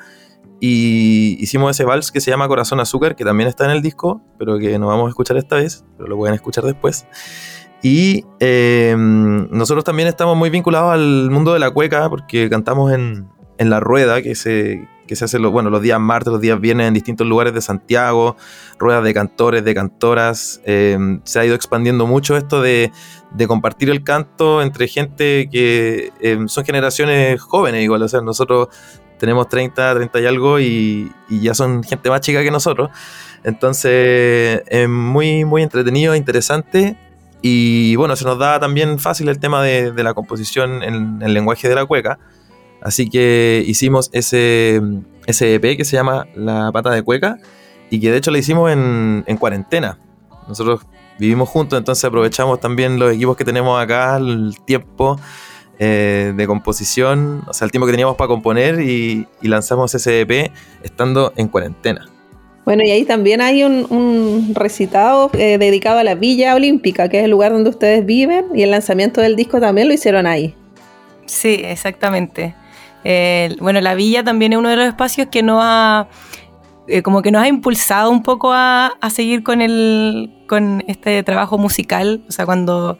Y 0.65 1.35
hicimos 1.43 1.71
ese 1.71 1.83
vals 1.83 2.09
que 2.09 2.21
se 2.21 2.31
llama 2.31 2.47
Corazón 2.47 2.79
Azúcar, 2.79 3.17
que 3.17 3.25
también 3.25 3.49
está 3.49 3.65
en 3.65 3.71
el 3.71 3.81
disco, 3.81 4.21
pero 4.39 4.57
que 4.57 4.79
no 4.79 4.87
vamos 4.87 5.07
a 5.07 5.09
escuchar 5.09 5.35
esta 5.35 5.57
vez, 5.57 5.83
pero 5.97 6.07
lo 6.07 6.15
pueden 6.15 6.35
escuchar 6.35 6.63
después. 6.63 7.05
Y 7.81 8.23
eh, 8.39 8.95
nosotros 8.97 9.83
también 9.83 10.07
estamos 10.07 10.37
muy 10.37 10.49
vinculados 10.49 10.93
al 10.93 11.29
mundo 11.31 11.51
de 11.51 11.59
la 11.59 11.69
cueca, 11.71 12.09
porque 12.09 12.49
cantamos 12.49 12.93
en, 12.93 13.27
en 13.57 13.69
La 13.69 13.81
Rueda, 13.81 14.21
que 14.21 14.35
se, 14.35 14.87
que 15.05 15.17
se 15.17 15.25
hace 15.25 15.37
los, 15.37 15.51
bueno, 15.51 15.69
los 15.69 15.81
días 15.81 15.99
martes, 15.99 16.31
los 16.31 16.39
días 16.39 16.61
viernes 16.61 16.87
en 16.87 16.93
distintos 16.93 17.27
lugares 17.27 17.53
de 17.53 17.59
Santiago, 17.59 18.37
ruedas 18.79 19.03
de 19.03 19.13
cantores, 19.13 19.65
de 19.65 19.75
cantoras. 19.75 20.61
Eh, 20.63 20.97
se 21.25 21.39
ha 21.39 21.45
ido 21.45 21.55
expandiendo 21.55 22.07
mucho 22.07 22.37
esto 22.37 22.61
de, 22.61 22.89
de 23.33 23.47
compartir 23.47 23.89
el 23.89 24.01
canto 24.05 24.61
entre 24.61 24.87
gente 24.87 25.49
que 25.51 26.13
eh, 26.21 26.39
son 26.47 26.63
generaciones 26.63 27.41
jóvenes, 27.41 27.83
igual. 27.83 28.01
O 28.01 28.07
sea, 28.07 28.21
nosotros 28.21 28.69
tenemos 29.23 29.47
30, 29.47 29.95
30 29.95 30.19
y 30.19 30.25
algo 30.25 30.59
y, 30.59 31.09
y 31.29 31.39
ya 31.39 31.53
son 31.53 31.81
gente 31.81 32.09
más 32.09 32.19
chica 32.19 32.43
que 32.43 32.51
nosotros. 32.51 32.89
Entonces, 33.45 34.63
es 34.67 34.89
muy, 34.89 35.45
muy 35.45 35.63
entretenido, 35.63 36.13
interesante. 36.13 36.97
Y 37.41 37.95
bueno, 37.95 38.17
se 38.17 38.25
nos 38.25 38.37
da 38.37 38.59
también 38.59 38.99
fácil 38.99 39.29
el 39.29 39.39
tema 39.39 39.63
de, 39.63 39.93
de 39.93 40.03
la 40.03 40.13
composición 40.13 40.83
en 40.83 41.21
el 41.21 41.33
lenguaje 41.33 41.69
de 41.69 41.75
la 41.75 41.85
cueca. 41.85 42.19
Así 42.81 43.09
que 43.09 43.63
hicimos 43.65 44.09
ese, 44.11 44.81
ese 45.25 45.55
EP 45.55 45.77
que 45.77 45.85
se 45.85 45.95
llama 45.95 46.27
La 46.35 46.69
Pata 46.73 46.89
de 46.91 47.01
Cueca. 47.01 47.37
y 47.89 48.01
que 48.01 48.11
de 48.11 48.17
hecho 48.17 48.29
la 48.29 48.39
hicimos 48.39 48.71
en, 48.73 49.23
en 49.25 49.37
cuarentena. 49.37 49.99
Nosotros 50.49 50.81
vivimos 51.17 51.47
juntos, 51.47 51.79
entonces 51.79 52.03
aprovechamos 52.03 52.59
también 52.59 52.99
los 52.99 53.13
equipos 53.13 53.37
que 53.37 53.45
tenemos 53.45 53.81
acá, 53.81 54.17
el 54.17 54.57
tiempo 54.65 55.17
eh, 55.79 56.33
de 56.35 56.47
composición, 56.47 57.43
o 57.47 57.53
sea, 57.53 57.65
el 57.65 57.71
tiempo 57.71 57.85
que 57.85 57.93
teníamos 57.93 58.15
para 58.15 58.27
componer 58.27 58.79
y, 58.81 59.27
lanzamos 59.41 59.93
ese 59.95 60.21
EP 60.21 60.51
estando 60.83 61.33
en 61.35 61.47
cuarentena. 61.47 62.05
Bueno, 62.65 62.83
y 62.83 62.91
ahí 62.91 63.03
también 63.03 63.41
hay 63.41 63.63
un, 63.63 64.51
recitado 64.53 65.29
eh, 65.33 65.57
dedicado 65.57 65.99
a 65.99 66.03
la 66.03 66.15
Villa 66.15 66.55
Olímpica, 66.55 67.09
que 67.09 67.19
es 67.19 67.25
el 67.25 67.31
lugar 67.31 67.51
donde 67.51 67.69
ustedes 67.69 68.05
viven, 68.05 68.45
y 68.53 68.63
el 68.63 68.71
lanzamiento 68.71 69.19
del 69.19 69.35
disco 69.35 69.59
también 69.59 69.87
lo 69.87 69.93
hicieron 69.93 70.27
ahí. 70.27 70.55
Sí, 71.25 71.61
exactamente. 71.63 72.55
bueno, 73.59 73.81
la 73.81 73.95
Villa 73.95 74.23
también 74.23 74.53
es 74.53 74.59
uno 74.59 74.69
de 74.69 74.77
los 74.77 74.87
espacios 74.87 75.27
que 75.29 75.43
nos 75.43 75.59
ha, 75.61 76.07
eh, 76.87 77.01
como 77.01 77.21
que 77.21 77.31
nos 77.31 77.41
ha 77.41 77.47
impulsado 77.47 78.11
un 78.11 78.23
poco 78.23 78.51
a, 78.51 78.87
a 78.99 79.09
seguir 79.09 79.43
con, 79.43 79.61
el, 79.61 80.33
con 80.47 80.83
este 80.87 81.23
trabajo 81.23 81.57
musical. 81.57 82.25
O 82.27 82.31
sea, 82.31 82.45
cuando 82.45 82.97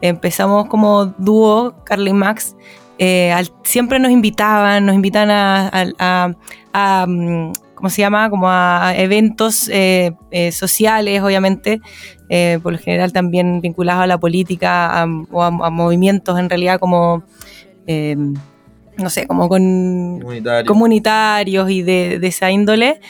empezamos 0.00 0.66
como 0.66 1.06
dúo, 1.06 1.74
Carly 1.84 2.10
y 2.10 2.14
Max, 2.14 2.56
eh, 2.98 3.34
siempre 3.62 3.98
nos 3.98 4.10
invitaban, 4.10 4.86
nos 4.86 4.94
invitan 4.94 5.28
a, 5.30 7.06
mm, 7.06 7.52
¿cómo 7.74 7.90
se 7.90 8.02
llama? 8.02 8.30
Como 8.30 8.48
a 8.48 8.94
eventos 8.96 9.68
eh, 9.68 10.12
eh, 10.30 10.52
sociales, 10.52 11.22
obviamente, 11.22 11.80
por 12.62 12.72
lo 12.72 12.78
general 12.78 13.12
también 13.12 13.60
vinculados 13.60 14.02
a 14.02 14.06
la 14.06 14.18
política 14.18 15.06
o 15.30 15.42
a, 15.42 15.70
movimientos 15.70 16.38
en 16.38 16.48
realidad 16.48 16.80
como, 16.80 17.22
no 17.86 19.10
sé, 19.10 19.26
como 19.26 19.48
con 19.48 20.24
comunitarios 20.66 21.70
y 21.70 21.82
de, 21.82 22.18
de 22.18 22.26
esa 22.26 22.50
índole. 22.50 23.00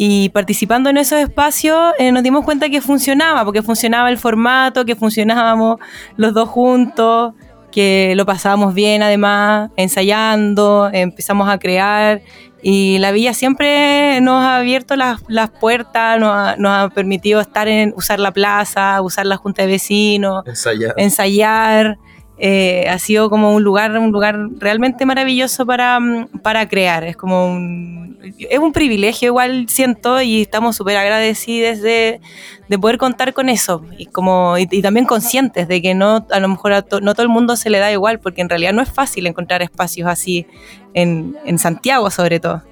Y 0.00 0.28
participando 0.28 0.88
en 0.90 0.96
esos 0.96 1.18
espacios 1.18 1.92
eh, 1.98 2.12
nos 2.12 2.22
dimos 2.22 2.44
cuenta 2.44 2.68
que 2.68 2.80
funcionaba, 2.80 3.44
porque 3.44 3.62
funcionaba 3.62 4.08
el 4.10 4.16
formato, 4.16 4.84
que 4.84 4.94
funcionábamos 4.94 5.80
los 6.16 6.32
dos 6.32 6.48
juntos, 6.48 7.34
que 7.72 8.14
lo 8.14 8.24
pasábamos 8.24 8.74
bien 8.74 9.02
además, 9.02 9.70
ensayando, 9.74 10.88
empezamos 10.92 11.48
a 11.48 11.58
crear. 11.58 12.22
Y 12.62 12.98
la 12.98 13.10
villa 13.10 13.34
siempre 13.34 14.20
nos 14.20 14.44
ha 14.44 14.58
abierto 14.58 14.94
las, 14.94 15.20
puertas, 15.60 16.20
nos 16.20 16.30
ha, 16.30 16.54
nos 16.56 16.70
ha, 16.70 16.88
permitido 16.90 17.40
estar 17.40 17.66
en, 17.66 17.92
usar 17.96 18.20
la 18.20 18.30
plaza, 18.30 19.02
usar 19.02 19.26
la 19.26 19.36
junta 19.36 19.62
de 19.62 19.68
vecinos, 19.68 20.46
ensayar. 20.46 20.94
ensayar 20.96 21.98
eh, 22.38 22.86
ha 22.88 23.00
sido 23.00 23.30
como 23.30 23.52
un 23.52 23.64
lugar, 23.64 23.98
un 23.98 24.12
lugar 24.12 24.38
realmente 24.58 25.04
maravilloso 25.06 25.66
para, 25.66 25.98
mm, 25.98 26.38
para 26.40 26.68
crear. 26.68 27.02
Es 27.02 27.16
como 27.16 27.46
un, 27.46 28.07
es 28.38 28.58
un 28.58 28.72
privilegio 28.72 29.28
igual 29.28 29.68
siento 29.68 30.20
y 30.20 30.42
estamos 30.42 30.76
súper 30.76 30.96
agradecidos 30.96 31.80
de, 31.80 32.20
de, 32.68 32.78
poder 32.78 32.98
contar 32.98 33.32
con 33.32 33.48
eso 33.48 33.84
y 33.96 34.06
como 34.06 34.56
y, 34.58 34.82
también 34.82 35.06
conscientes 35.06 35.68
de 35.68 35.80
que 35.80 35.94
no 35.94 36.26
a 36.30 36.40
lo 36.40 36.48
mejor 36.48 36.84
no 37.02 37.14
todo 37.14 37.22
el 37.22 37.28
mundo 37.28 37.56
se 37.56 37.70
le 37.70 37.78
da 37.78 37.92
igual 37.92 38.18
porque 38.20 38.40
en 38.40 38.48
realidad 38.48 38.72
no 38.72 38.82
es 38.82 38.90
fácil 38.90 39.26
encontrar 39.26 39.62
espacios 39.62 40.08
así 40.08 40.46
en, 40.94 41.36
en 41.44 41.58
Santiago 41.58 42.10
sobre 42.10 42.40
todo. 42.40 42.62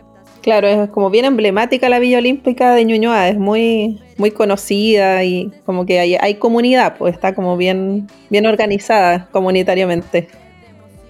Claro, 0.46 0.68
es 0.68 0.90
como 0.90 1.11
bien 1.11 1.24
emblemática 1.24 1.88
la 1.88 1.98
Villa 1.98 2.18
Olímpica 2.18 2.72
de 2.72 2.85
Ñuñoa, 2.85 3.28
es 3.28 3.37
muy, 3.37 4.00
muy 4.16 4.30
conocida 4.30 5.24
y 5.24 5.50
como 5.64 5.87
que 5.87 5.98
hay, 5.98 6.14
hay 6.14 6.37
comunidad, 6.37 6.96
pues 6.98 7.14
está 7.14 7.35
como 7.35 7.56
bien, 7.56 8.06
bien 8.30 8.46
organizada 8.46 9.28
comunitariamente. 9.32 10.28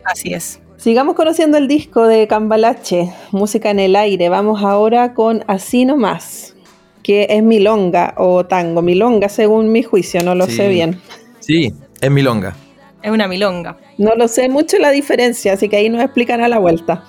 Así 0.04 0.32
es. 0.32 0.58
Sigamos 0.76 1.16
conociendo 1.16 1.58
el 1.58 1.68
disco 1.68 2.06
de 2.06 2.26
Cambalache, 2.28 3.12
Música 3.32 3.70
en 3.70 3.80
el 3.80 3.96
Aire. 3.96 4.28
Vamos 4.28 4.62
ahora 4.62 5.14
con 5.14 5.44
Así 5.46 5.84
No 5.84 5.96
Más, 5.96 6.54
que 7.02 7.26
es 7.30 7.42
milonga 7.42 8.14
o 8.16 8.46
tango. 8.46 8.82
Milonga, 8.82 9.28
según 9.28 9.72
mi 9.72 9.82
juicio, 9.82 10.22
no 10.22 10.34
lo 10.34 10.46
sé 10.46 10.68
bien. 10.68 11.00
Sí, 11.40 11.72
es 12.00 12.10
milonga. 12.10 12.54
Es 13.02 13.10
una 13.10 13.26
milonga. 13.28 13.78
No 13.98 14.14
lo 14.14 14.28
sé 14.28 14.48
mucho 14.48 14.78
la 14.78 14.90
diferencia, 14.90 15.54
así 15.54 15.68
que 15.68 15.76
ahí 15.76 15.88
nos 15.88 16.02
explican 16.02 16.40
a 16.40 16.48
la 16.48 16.58
vuelta. 16.58 17.04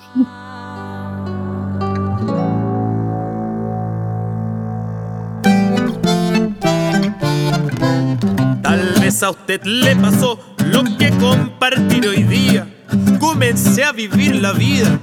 a 9.22 9.30
usted 9.30 9.62
le 9.64 9.96
pasó 9.96 10.38
lo 10.66 10.84
que 10.96 11.10
compartir 11.18 12.06
hoy 12.06 12.22
día. 12.22 12.77
Comencé 13.20 13.84
a 13.84 13.92
vivir 13.92 14.36
la 14.36 14.52
vida 14.52 14.98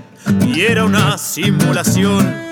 y 0.46 0.62
era 0.62 0.86
una 0.86 1.18
simulación. 1.18 2.46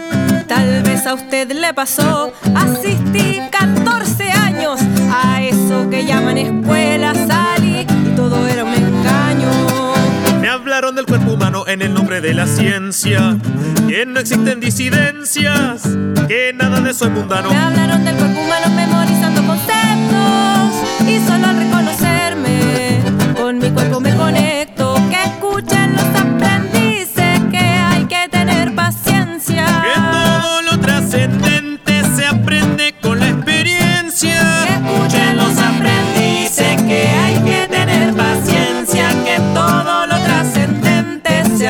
Tal 0.48 0.84
vez 0.84 1.08
a 1.08 1.14
usted 1.16 1.52
le 1.52 1.74
pasó, 1.74 2.32
asistí 2.56 3.40
14 3.52 4.32
años 4.32 4.80
a 5.12 5.42
eso 5.42 5.90
que 5.90 6.06
llaman 6.06 6.38
escuela, 6.38 7.14
salí 7.28 7.80
y 7.82 8.16
todo 8.16 8.48
era 8.48 8.64
un 8.64 8.74
engaño. 8.74 9.50
Me 10.40 10.50
hablaron 10.50 10.96
del 10.96 11.06
cuerpo 11.06 11.32
humano 11.34 11.66
en 11.68 11.82
el 11.82 11.94
nombre 11.94 12.22
de 12.22 12.34
la 12.34 12.46
ciencia, 12.46 13.38
que 13.88 14.06
no 14.06 14.20
existen 14.20 14.60
disidencias, 14.60 15.84
que 16.28 16.54
nada 16.54 16.82
de 16.82 16.92
eso 16.92 17.06
es 17.06 17.12
mundano. 17.12 17.50
Me 17.50 17.58
hablaron 17.58 18.04
del 18.04 18.16
cuerpo 18.16 18.40
humano 18.40 18.76
memorizando 18.76 19.42
conceptos 19.48 21.10
y 21.10 21.20
solo 21.26 21.54
mi 21.54 21.66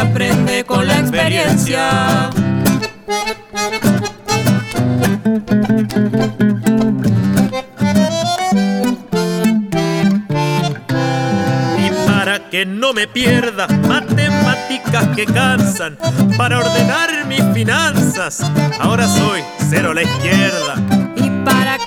aprende 0.03 0.63
con 0.65 0.85
la 0.85 0.99
experiencia. 0.99 2.29
que 12.51 12.67
no 12.67 12.93
me 12.93 13.07
pierda 13.07 13.67
matemáticas 13.67 15.07
que 15.15 15.25
cansan 15.25 15.97
para 16.37 16.59
ordenar 16.59 17.25
mis 17.25 17.41
finanzas. 17.51 18.43
Ahora 18.79 19.07
soy 19.07 19.41
cero 19.71 19.89
a 19.89 19.93
la 19.95 20.03
izquierda. 20.03 21.02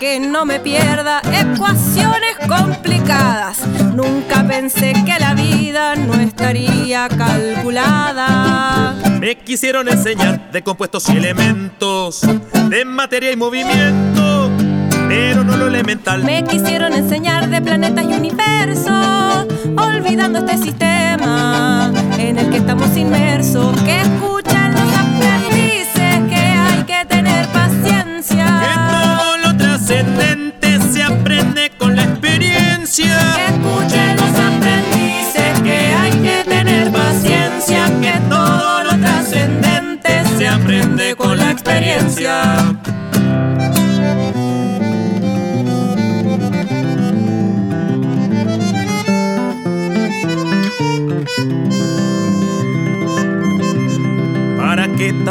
Que 0.07 0.21
no 0.21 0.45
me 0.45 0.61
pierda 0.61 1.21
ecuaciones 1.33 2.37
complicadas, 2.47 3.66
nunca 3.92 4.47
pensé 4.47 4.92
que 5.05 5.19
la 5.19 5.35
vida 5.35 5.97
no 5.97 6.14
estaría 6.14 7.09
calculada. 7.09 8.95
Me 9.19 9.35
quisieron 9.35 9.88
enseñar 9.88 10.53
de 10.53 10.62
compuestos 10.62 11.09
y 11.09 11.16
elementos, 11.16 12.21
de 12.69 12.85
materia 12.85 13.33
y 13.33 13.37
movimiento 13.37 14.53
pero 15.09 15.42
no 15.42 15.57
lo 15.57 15.66
elemental. 15.66 16.23
Me 16.23 16.45
quisieron 16.45 16.92
enseñar 16.92 17.49
de 17.49 17.61
planetas 17.61 18.05
y 18.05 18.14
universos, 18.14 19.47
olvidando 19.77 20.38
este 20.38 20.57
sistema 20.59 21.92
en 22.16 22.38
el 22.38 22.49
que 22.51 22.59
estamos 22.59 22.97
inmersos. 22.97 23.75
Que 23.83 24.03
escuchan 24.03 24.73
los 24.73 24.97
aprendices 24.97 26.29
que 26.29 26.37
hay 26.37 26.85
que 26.85 27.05
tener 27.07 27.49
paciencia. 27.49 29.06
Experiencia. 32.96 33.37
Que 33.37 33.46
escuchen 33.46 34.16
los 34.16 34.38
aprendices 34.38 35.61
que 35.62 35.76
hay 35.76 36.11
que 36.12 36.44
tener 36.48 36.90
paciencia. 36.90 37.87
Que 38.00 38.18
todo 38.28 38.85
lo 38.85 38.98
trascendente 38.98 40.22
se 40.38 40.48
aprende 40.48 41.14
con 41.16 41.38
la 41.38 41.50
experiencia. 41.50 42.76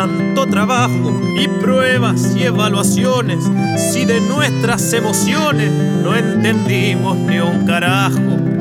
Tanto 0.06 0.46
trabajo 0.46 1.20
y 1.36 1.48
pruebas 1.48 2.36
y 2.36 2.44
evaluaciones 2.44 3.44
si 3.92 4.06
de 4.06 4.22
nuestras 4.22 4.94
emociones 4.94 5.72
no 6.04 6.16
entendimos 6.16 7.18
ni 7.18 7.40
un 7.40 7.66
carajo? 7.66 8.20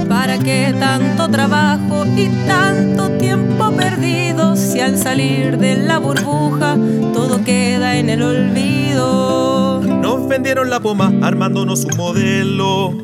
¿Para 0.09 0.39
qué 0.39 0.75
tanto 0.79 1.29
trabajo 1.29 2.07
y 2.17 2.29
tanto 2.47 3.11
tiempo 3.19 3.73
perdido 3.73 4.57
si 4.57 4.81
al 4.81 4.97
salir 4.97 5.59
de 5.59 5.77
la 5.77 5.99
burbuja 5.99 6.79
todo 7.13 7.45
queda 7.45 7.97
en 7.97 8.09
el 8.09 8.23
olvido? 8.23 9.83
Nos 9.83 10.27
vendieron 10.27 10.71
la 10.71 10.81
poma 10.81 11.13
armándonos 11.21 11.85
un 11.85 11.97
modelo 11.99 12.95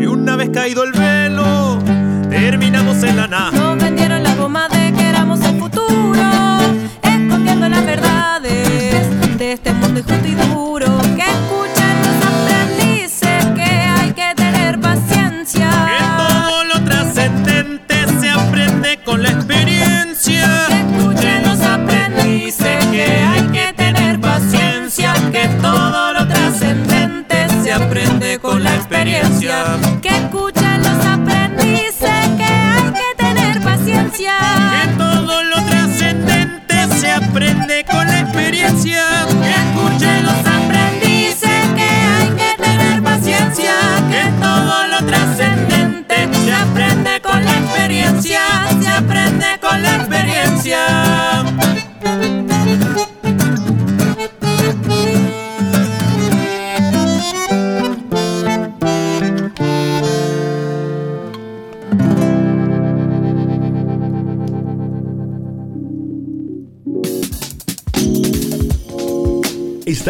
y 0.00 0.06
una 0.06 0.36
vez 0.36 0.48
caído 0.48 0.82
el 0.84 0.92
velo 0.92 1.78
terminamos 2.30 3.02
en 3.02 3.16
la 3.16 3.26
nada. 3.26 3.50
Nos 3.50 3.76
vendieron 3.76 4.22
la 4.22 4.34
poma 4.34 4.66
de 4.68 4.94
que 4.94 5.08
éramos 5.10 5.42
el 5.42 5.58
futuro 5.58 6.31
las 7.72 7.86
verdades 7.86 9.38
de 9.38 9.52
este 9.52 9.72
mundo 9.72 10.00
injusto 10.00 10.28
y 10.28 10.34
duro 10.34 10.71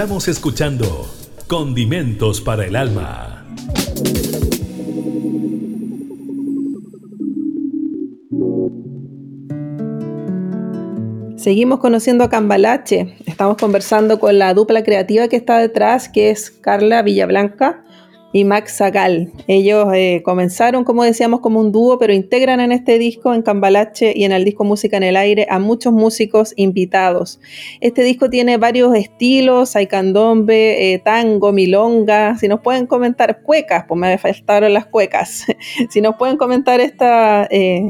Estamos 0.03 0.27
escuchando 0.27 1.07
Condimentos 1.47 2.41
para 2.41 2.67
el 2.67 2.75
Alma. 2.75 3.47
Seguimos 11.37 11.79
conociendo 11.79 12.25
a 12.25 12.31
Cambalache. 12.31 13.15
Estamos 13.27 13.57
conversando 13.57 14.19
con 14.19 14.41
la 14.41 14.53
dupla 14.55 14.83
creativa 14.83 15.29
que 15.29 15.37
está 15.37 15.59
detrás, 15.59 16.09
que 16.09 16.31
es 16.31 16.51
Carla 16.51 17.03
Villablanca 17.03 17.85
y 18.33 18.45
Max 18.45 18.77
Zagal. 18.79 19.31
Ellos 19.47 19.89
eh, 19.95 20.23
comenzaron, 20.25 20.85
como 20.85 21.05
decíamos, 21.05 21.41
como 21.41 21.61
un 21.61 21.73
dúo, 21.73 21.99
pero 21.99 22.13
integran 22.13 22.61
en 22.61 22.73
este 22.73 22.99
disco, 22.99 23.35
en 23.35 23.43
Cambalache 23.43 24.13
y 24.17 24.25
en 24.25 24.33
el 24.33 24.45
disco 24.45 24.65
Música 24.65 24.97
en 24.97 25.03
el 25.03 25.17
Aire, 25.17 25.47
a 25.51 25.59
muchos 25.59 25.93
músicos 25.93 26.55
invitados. 26.57 27.41
Este 27.81 28.03
disco 28.03 28.31
tiene 28.31 28.57
varios 28.57 28.95
estilos, 28.95 29.77
hay 29.77 29.87
candombe, 29.87 30.95
eh, 30.95 30.99
tango, 30.99 31.53
milonga. 31.53 32.37
Si 32.39 32.49
nos 32.49 32.61
pueden 32.61 32.87
comentar 32.87 33.43
cuecas, 33.43 33.85
pues 33.87 34.01
me 34.01 34.17
faltaron 34.19 34.73
las 34.73 34.87
cuecas. 34.87 35.47
si 35.91 36.01
nos 36.01 36.17
pueden 36.17 36.37
comentar 36.37 36.81
este 36.81 37.03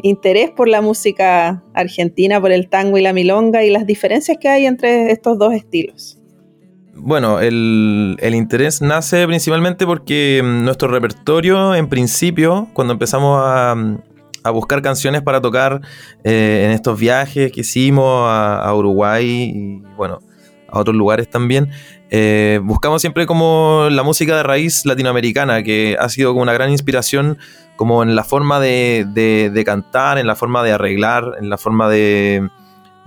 interés 0.02 0.50
por 0.50 0.68
la 0.68 0.80
música 0.80 1.62
argentina, 1.74 2.40
por 2.40 2.52
el 2.52 2.68
tango 2.68 2.98
y 2.98 3.02
la 3.02 3.12
milonga 3.12 3.64
y 3.64 3.70
las 3.70 3.86
diferencias 3.86 4.38
que 4.38 4.48
hay 4.48 4.66
entre 4.66 5.10
estos 5.12 5.38
dos 5.38 5.52
estilos. 5.52 6.21
Bueno, 6.94 7.40
el, 7.40 8.18
interés 8.20 8.82
nace 8.82 9.26
principalmente 9.26 9.86
porque 9.86 10.42
mm, 10.44 10.64
nuestro 10.64 10.88
repertorio, 10.88 11.74
en 11.74 11.88
principio, 11.88 12.68
cuando 12.74 12.92
empezamos 12.92 13.40
a, 13.42 13.74
mm, 13.74 13.98
buscar 14.52 14.82
canciones 14.82 15.22
para 15.22 15.40
tocar 15.40 15.80
eh, 16.22 16.64
en 16.66 16.72
estos 16.72 16.98
viajes 16.98 17.50
que 17.50 17.62
hicimos 17.62 18.26
a, 18.28 18.72
Uruguay 18.74 19.52
y, 19.54 19.82
bueno, 19.96 20.20
a 20.68 20.80
otros 20.80 20.94
lugares 20.94 21.30
también, 21.30 21.70
eh, 22.10 22.60
buscamos 22.62 23.00
siempre 23.00 23.24
como 23.24 23.88
la 23.90 24.02
música 24.02 24.36
de 24.36 24.42
raíz 24.42 24.84
latinoamericana, 24.84 25.62
que 25.62 25.96
ha 25.98 26.10
sido 26.10 26.32
como 26.32 26.42
una 26.42 26.52
gran 26.52 26.70
inspiración 26.70 27.38
como 27.76 28.02
en 28.02 28.14
la 28.14 28.24
forma 28.24 28.60
de 28.60 29.62
cantar, 29.64 30.18
en 30.18 30.26
la 30.26 30.36
forma 30.36 30.62
de 30.62 30.72
arreglar, 30.72 31.36
en 31.40 31.48
la 31.48 31.56
forma 31.56 31.88
de 31.88 32.50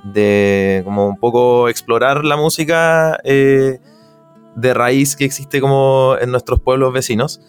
de 0.05 0.81
como 0.85 1.07
un 1.07 1.17
poco 1.17 1.67
explorar 1.67 2.23
la 2.23 2.37
música 2.37 3.19
eh, 3.23 3.79
de 4.55 4.73
raíz 4.73 5.15
que 5.15 5.25
existe 5.25 5.59
como 5.59 6.15
en 6.21 6.31
nuestros 6.31 6.59
pueblos 6.61 6.93
vecinos. 6.93 7.41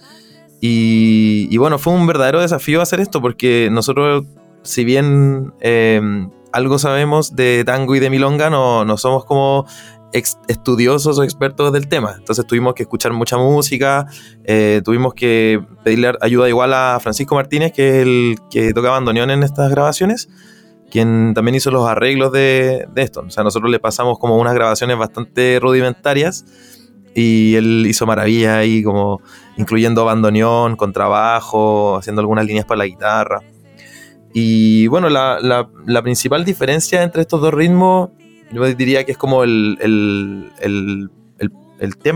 Y, 0.58 1.54
bueno, 1.58 1.78
fue 1.78 1.92
un 1.92 2.06
verdadero 2.06 2.40
desafío 2.40 2.80
hacer 2.80 2.98
esto 2.98 3.20
porque 3.20 3.68
nosotros, 3.70 4.24
si 4.62 4.84
bien 4.84 5.52
eh, 5.60 6.00
algo 6.50 6.78
sabemos 6.78 7.36
de 7.36 7.62
tango 7.64 7.94
y 7.94 8.00
de 8.00 8.10
milonga, 8.10 8.48
no, 8.48 8.84
no 8.84 8.96
somos 8.96 9.26
como 9.26 9.66
estudiosos 10.12 11.18
o 11.18 11.22
expertos 11.22 11.72
del 11.74 11.88
tema. 11.88 12.14
Entonces 12.18 12.46
tuvimos 12.46 12.74
que 12.74 12.84
escuchar 12.84 13.12
mucha 13.12 13.36
música, 13.36 14.06
eh, 14.44 14.80
tuvimos 14.82 15.12
que 15.12 15.62
pedirle 15.84 16.14
ayuda 16.22 16.48
igual 16.48 16.72
a 16.72 16.98
Francisco 17.00 17.34
Martínez, 17.34 17.72
que 17.72 17.88
es 17.88 17.94
el 18.06 18.36
que 18.50 18.72
toca 18.72 18.90
bandoneón 18.90 19.30
en 19.30 19.42
estas 19.42 19.70
grabaciones 19.70 20.30
quien 20.90 21.32
también 21.34 21.54
hizo 21.54 21.70
los 21.70 21.88
arreglos 21.88 22.32
de, 22.32 22.86
esto. 22.96 23.24
O 23.26 23.30
sea, 23.30 23.44
nosotros 23.44 23.70
le 23.70 23.78
pasamos 23.78 24.18
como 24.18 24.36
unas 24.38 24.54
grabaciones 24.54 24.96
bastante 24.96 25.58
rudimentarias 25.60 26.44
y 27.14 27.54
él 27.56 27.84
hizo 27.88 28.06
maravillas 28.06 28.56
ahí, 28.56 28.82
como 28.82 29.20
incluyendo 29.56 30.04
bandoneón, 30.04 30.76
contrabajo, 30.76 31.96
haciendo 31.96 32.20
algunas 32.20 32.44
líneas 32.44 32.66
para 32.66 32.78
la 32.78 32.86
guitarra. 32.86 33.40
Y 34.32 34.86
bueno, 34.88 35.08
la, 35.08 36.02
principal 36.02 36.44
diferencia 36.44 37.02
entre 37.02 37.22
estos 37.22 37.40
dos 37.40 37.54
ritmos, 37.54 38.10
yo 38.52 38.62
diría 38.74 39.04
que 39.04 39.12
es 39.12 39.18
como 39.18 39.44
el, 39.44 39.78
el, 39.80 41.10
que 42.02 42.10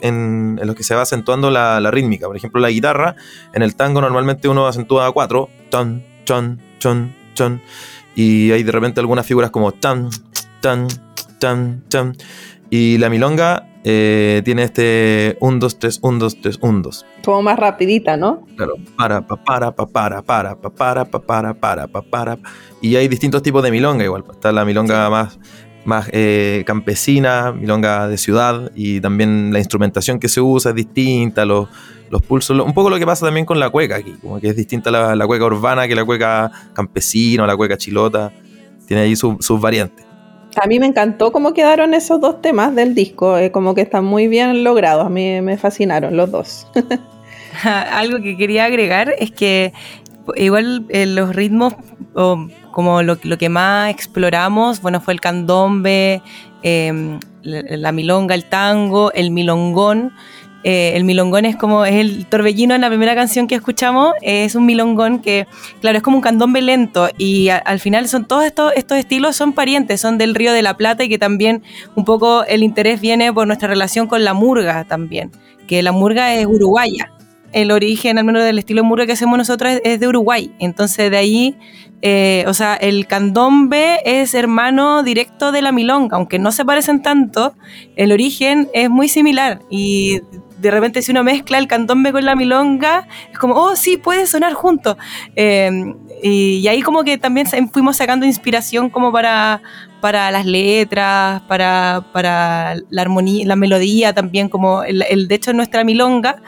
en, 0.00 0.58
en 0.60 0.66
los 0.66 0.74
que 0.74 0.82
se 0.82 0.94
va 0.94 1.02
acentuando 1.02 1.50
la, 1.50 1.78
la, 1.78 1.90
rítmica. 1.90 2.26
Por 2.26 2.36
ejemplo, 2.36 2.58
la 2.58 2.70
guitarra, 2.70 3.16
en 3.52 3.62
el 3.62 3.76
tango 3.76 4.00
normalmente 4.00 4.48
uno 4.48 4.66
acentúa 4.66 5.06
a 5.06 5.12
cuatro, 5.12 5.50
ton, 5.70 6.02
chon, 6.24 6.58
chon, 6.78 7.14
chon 7.34 7.60
y 8.18 8.50
hay 8.50 8.64
de 8.64 8.72
repente 8.72 8.98
algunas 8.98 9.24
figuras 9.24 9.52
como 9.52 9.70
tan, 9.70 10.10
tan, 10.60 10.88
tan, 11.38 11.84
tan. 11.88 12.16
Y 12.68 12.98
la 12.98 13.10
milonga 13.10 13.68
eh, 13.84 14.42
tiene 14.44 14.64
este 14.64 15.36
1, 15.40 15.58
2, 15.60 15.78
3, 15.78 16.00
1, 16.02 16.18
2, 16.18 16.40
3, 16.42 16.58
1, 16.60 16.80
2. 16.80 17.06
Como 17.24 17.42
más 17.42 17.56
rapidita, 17.56 18.16
¿no? 18.16 18.44
Claro. 18.56 18.74
Para, 18.96 19.24
pa, 19.24 19.36
para, 19.44 19.70
pa, 19.70 19.86
para, 19.86 20.22
para, 20.22 20.60
pa, 20.60 20.68
para, 20.68 21.04
pa, 21.04 21.20
para, 21.20 21.54
para, 21.54 21.86
pa, 21.86 22.02
para. 22.02 22.38
Y 22.82 22.96
hay 22.96 23.06
distintos 23.06 23.40
tipos 23.40 23.62
de 23.62 23.70
milonga 23.70 24.02
igual. 24.02 24.24
Está 24.32 24.50
la 24.50 24.64
milonga 24.64 25.08
más, 25.10 25.38
más 25.84 26.10
eh, 26.10 26.64
campesina, 26.66 27.52
milonga 27.52 28.08
de 28.08 28.18
ciudad, 28.18 28.72
y 28.74 29.00
también 29.00 29.52
la 29.52 29.60
instrumentación 29.60 30.18
que 30.18 30.28
se 30.28 30.40
usa 30.40 30.70
es 30.70 30.74
distinta, 30.74 31.44
los 31.44 31.68
los 32.10 32.22
pulsos. 32.22 32.58
Un 32.60 32.74
poco 32.74 32.90
lo 32.90 32.98
que 32.98 33.06
pasa 33.06 33.26
también 33.26 33.46
con 33.46 33.58
la 33.60 33.70
cueca 33.70 33.96
aquí, 33.96 34.12
como 34.20 34.40
que 34.40 34.48
es 34.48 34.56
distinta 34.56 34.90
la, 34.90 35.14
la 35.14 35.26
cueca 35.26 35.44
urbana 35.44 35.86
que 35.88 35.94
la 35.94 36.04
cueca 36.04 36.50
campesina 36.72 37.44
o 37.44 37.46
la 37.46 37.56
cueca 37.56 37.76
chilota. 37.76 38.32
Tiene 38.86 39.02
ahí 39.02 39.16
sus 39.16 39.60
variantes. 39.60 40.06
A 40.60 40.66
mí 40.66 40.80
me 40.80 40.86
encantó 40.86 41.30
cómo 41.30 41.52
quedaron 41.52 41.92
esos 41.94 42.20
dos 42.20 42.40
temas 42.40 42.74
del 42.74 42.94
disco, 42.94 43.36
eh, 43.36 43.52
como 43.52 43.74
que 43.74 43.82
están 43.82 44.04
muy 44.04 44.28
bien 44.28 44.64
logrados, 44.64 45.06
a 45.06 45.10
mí 45.10 45.40
me 45.42 45.58
fascinaron 45.58 46.16
los 46.16 46.30
dos. 46.30 46.66
Algo 47.92 48.20
que 48.22 48.36
quería 48.36 48.64
agregar 48.64 49.14
es 49.18 49.30
que 49.30 49.72
igual 50.36 50.84
eh, 50.88 51.06
los 51.06 51.34
ritmos, 51.34 51.74
como 52.72 53.02
lo, 53.02 53.18
que 53.38 53.48
más 53.48 53.90
exploramos, 53.90 54.82
bueno, 54.82 55.00
fue 55.00 55.14
el 55.14 55.20
candombe, 55.20 56.22
em, 56.62 57.18
la 57.42 57.92
milonga, 57.92 58.34
el 58.34 58.44
tango, 58.44 59.12
el 59.12 59.30
milongón, 59.30 60.12
eh, 60.64 60.92
el 60.96 61.04
milongón 61.04 61.44
es 61.44 61.56
como 61.56 61.84
es 61.84 61.94
el 61.94 62.26
torbellino 62.26 62.74
en 62.74 62.80
la 62.80 62.88
primera 62.88 63.14
canción 63.14 63.46
que 63.46 63.54
escuchamos, 63.54 64.12
es 64.22 64.56
un 64.56 64.66
milongón 64.66 65.20
que, 65.20 65.46
claro, 65.80 65.98
es 65.98 66.02
como 66.02 66.16
un 66.16 66.22
candombe 66.22 66.60
lento 66.60 67.08
y 67.16 67.48
al 67.48 67.78
final 67.78 68.08
son 68.08 68.26
todos 68.26 68.44
estos, 68.44 68.72
estos 68.74 68.98
estilos 68.98 69.36
son 69.36 69.52
parientes, 69.52 70.00
son 70.00 70.18
del 70.18 70.34
Río 70.34 70.52
de 70.52 70.62
la 70.62 70.76
Plata 70.76 71.04
y 71.04 71.08
que 71.08 71.18
también 71.18 71.62
un 71.94 72.04
poco 72.04 72.44
el 72.44 72.64
interés 72.64 73.00
viene 73.00 73.32
por 73.32 73.46
nuestra 73.46 73.68
relación 73.68 74.08
con 74.08 74.24
la 74.24 74.34
murga 74.34 74.84
también, 74.84 75.30
que 75.68 75.82
la 75.82 75.92
murga 75.92 76.34
es 76.34 76.46
uruguaya. 76.46 77.12
El 77.52 77.70
origen, 77.70 78.18
al 78.18 78.24
menos 78.24 78.44
del 78.44 78.58
estilo 78.58 78.84
murga 78.84 79.06
que 79.06 79.12
hacemos 79.12 79.38
nosotros, 79.38 79.80
es, 79.82 80.00
de 80.00 80.06
Uruguay. 80.06 80.52
Entonces, 80.58 81.10
de 81.10 81.16
ahí, 81.16 81.56
eh, 82.02 82.44
o 82.46 82.52
sea, 82.52 82.74
el 82.74 83.06
candombe 83.06 84.00
es 84.04 84.34
hermano 84.34 85.02
directo 85.02 85.50
de 85.50 85.62
la 85.62 85.72
milonga, 85.72 86.18
aunque 86.18 86.38
no 86.38 86.52
se 86.52 86.66
parecen 86.66 87.00
tanto, 87.00 87.54
el 87.96 88.12
origen 88.12 88.68
es 88.74 88.90
muy 88.90 89.08
similar 89.08 89.60
y 89.70 90.20
de 90.58 90.70
repente 90.70 91.02
si 91.02 91.12
uno 91.12 91.24
mezcla 91.24 91.58
el 91.58 91.68
candombe 91.68 92.12
con 92.12 92.24
la 92.24 92.34
milonga, 92.34 93.06
es 93.32 93.38
como, 93.38 93.54
oh, 93.54 93.76
sí, 93.76 93.96
puede 93.96 94.26
sonar 94.26 94.54
juntos. 94.54 94.96
Em, 95.36 95.94
y, 96.22 96.66
ahí 96.68 96.82
como 96.82 97.04
que 97.04 97.18
también 97.18 97.46
fuimos 97.72 97.96
sacando 97.96 98.26
inspiración 98.26 98.90
como 98.90 99.12
para, 99.12 99.62
para 100.00 100.30
las 100.30 100.46
letras, 100.46 101.42
para, 101.42 102.04
para 102.12 102.76
la 102.90 103.02
armonía, 103.02 103.46
la 103.46 103.56
melodía 103.56 104.12
también, 104.12 104.48
como 104.48 104.82
el, 104.82 105.28
de 105.28 105.34
hecho 105.34 105.52
nuestra 105.52 105.84
milonga. 105.84 106.42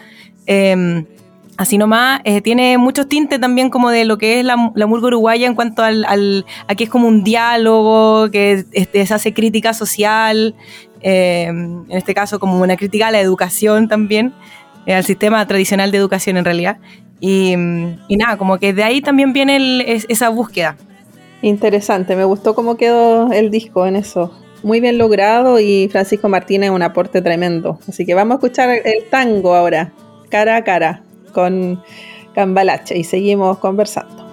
Em, 0.46 1.06
así 1.60 1.76
nomás, 1.76 2.22
eh, 2.24 2.40
tiene 2.40 2.78
muchos 2.78 3.06
tintes 3.06 3.38
también 3.38 3.68
como 3.68 3.90
de 3.90 4.06
lo 4.06 4.16
que 4.16 4.40
es 4.40 4.46
la, 4.46 4.72
la 4.74 4.86
murga 4.86 5.08
uruguaya 5.08 5.46
en 5.46 5.54
cuanto 5.54 5.82
al, 5.82 6.06
al, 6.06 6.46
a 6.66 6.74
que 6.74 6.84
es 6.84 6.90
como 6.90 7.06
un 7.06 7.22
diálogo, 7.22 8.30
que 8.30 8.64
se 8.90 9.14
hace 9.14 9.34
crítica 9.34 9.74
social, 9.74 10.54
eh, 11.02 11.48
en 11.48 11.84
este 11.90 12.14
caso 12.14 12.40
como 12.40 12.58
una 12.62 12.78
crítica 12.78 13.08
a 13.08 13.10
la 13.10 13.20
educación 13.20 13.88
también, 13.88 14.32
eh, 14.86 14.94
al 14.94 15.04
sistema 15.04 15.46
tradicional 15.46 15.90
de 15.90 15.98
educación 15.98 16.38
en 16.38 16.46
realidad. 16.46 16.78
Y, 17.20 17.54
nada, 18.08 18.38
como 18.38 18.56
que 18.56 18.72
de 18.72 18.82
ahí 18.82 19.02
también 19.02 19.34
viene 19.34 19.84
esa 20.08 20.30
búsqueda. 20.30 20.78
Interesante, 21.42 22.16
me 22.16 22.24
gustó 22.24 22.54
cómo 22.54 22.78
quedó 22.78 23.32
el 23.32 23.50
disco 23.50 23.86
en 23.86 23.96
eso. 23.96 24.32
Muy 24.62 24.80
bien 24.80 24.96
logrado 24.96 25.60
y 25.60 25.90
Francisco 25.92 26.30
Martínez 26.30 26.70
un 26.70 26.80
aporte 26.82 27.20
tremendo. 27.20 27.78
Así 27.86 28.06
que 28.06 28.14
vamos 28.14 28.32
a 28.32 28.34
escuchar 28.36 28.70
el 28.70 29.04
tango 29.10 29.54
ahora, 29.54 29.92
cara 30.30 30.56
a 30.56 30.64
cara, 30.64 31.02
con 31.30 31.82
Cambalache 32.34 32.96
y 32.98 33.04
seguimos 33.04 33.58
conversando. 33.58 34.29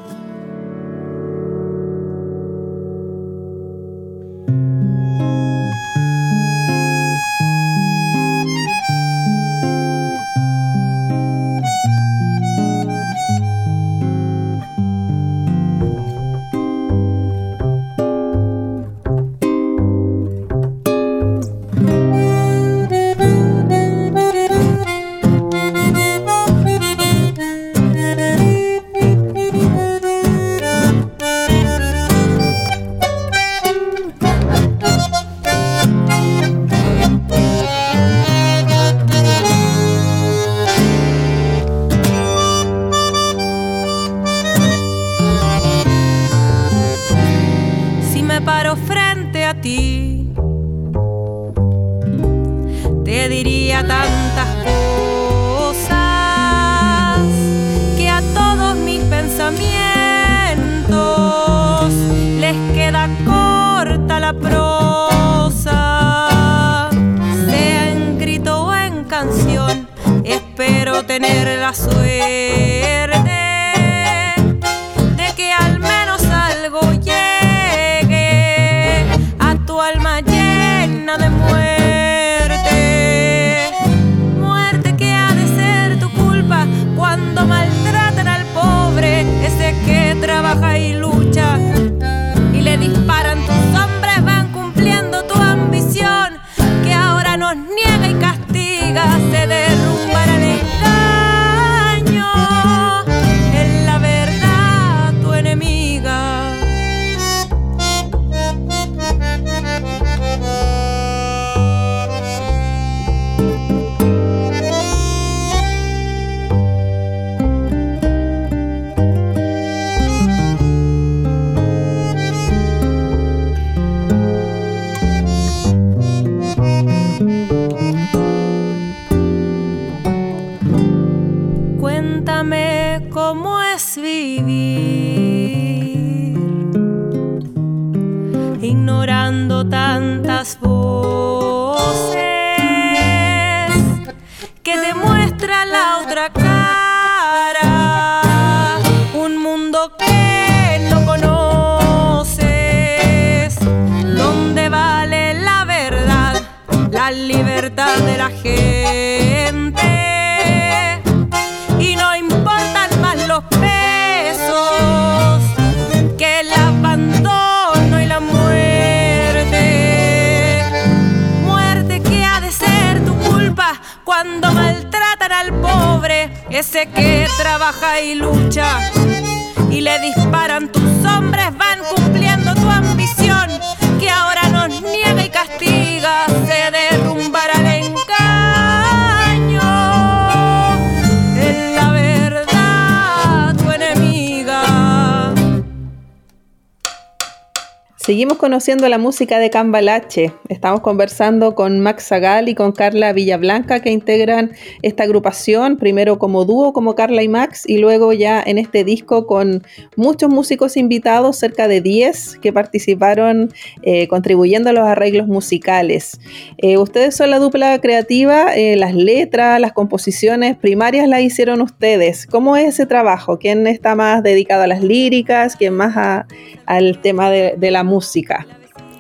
Seguimos 198.08 198.38
conociendo 198.38 198.88
la 198.88 199.00
música 199.00 199.38
de 199.38 199.50
Cambalache. 199.50 200.32
Estamos 200.48 200.80
conversando 200.80 201.56
con 201.56 201.82
Max 201.82 202.08
Zagal 202.08 202.48
y 202.48 202.56
con 202.56 202.72
Carla 202.72 203.12
Villablanca 203.12 203.82
que 203.82 203.92
integran 203.92 204.52
esta 204.82 205.04
agrupación, 205.04 205.76
primero 205.76 206.18
como 206.18 206.46
dúo 206.46 206.72
como 206.72 206.96
Carla 206.96 207.22
y 207.22 207.28
Max 207.28 207.64
y 207.68 207.80
luego 207.80 208.14
ya 208.14 208.42
en 208.42 208.60
este 208.60 208.86
disco 208.86 209.28
con 209.28 209.62
muchos 209.98 210.30
músicos 210.30 210.78
invitados, 210.78 211.36
cerca 211.36 211.68
de 211.68 211.82
10 211.82 212.38
que 212.42 212.54
participaron 212.54 213.52
eh, 213.82 214.08
contribuyendo 214.08 214.70
a 214.70 214.72
los 214.72 214.86
arreglos 214.86 215.28
musicales. 215.28 216.18
Eh, 216.60 216.78
ustedes 216.78 217.14
son 217.14 217.30
la 217.30 217.40
dupla 217.40 217.82
creativa, 217.82 218.56
eh, 218.56 218.78
las 218.78 218.96
letras, 218.96 219.60
las 219.60 219.74
composiciones 219.74 220.56
primarias 220.56 221.10
las 221.10 221.24
hicieron 221.24 221.60
ustedes. 221.60 222.26
¿Cómo 222.26 222.56
es 222.56 222.70
ese 222.70 222.86
trabajo? 222.86 223.38
¿Quién 223.38 223.68
está 223.68 223.96
más 223.96 224.24
dedicado 224.24 224.64
a 224.64 224.68
las 224.68 224.82
líricas? 224.82 225.58
¿Quién 225.58 225.74
más 225.74 226.26
al 226.66 227.02
tema 227.02 227.30
de 227.30 227.70
la 227.70 227.84
música? 227.84 227.97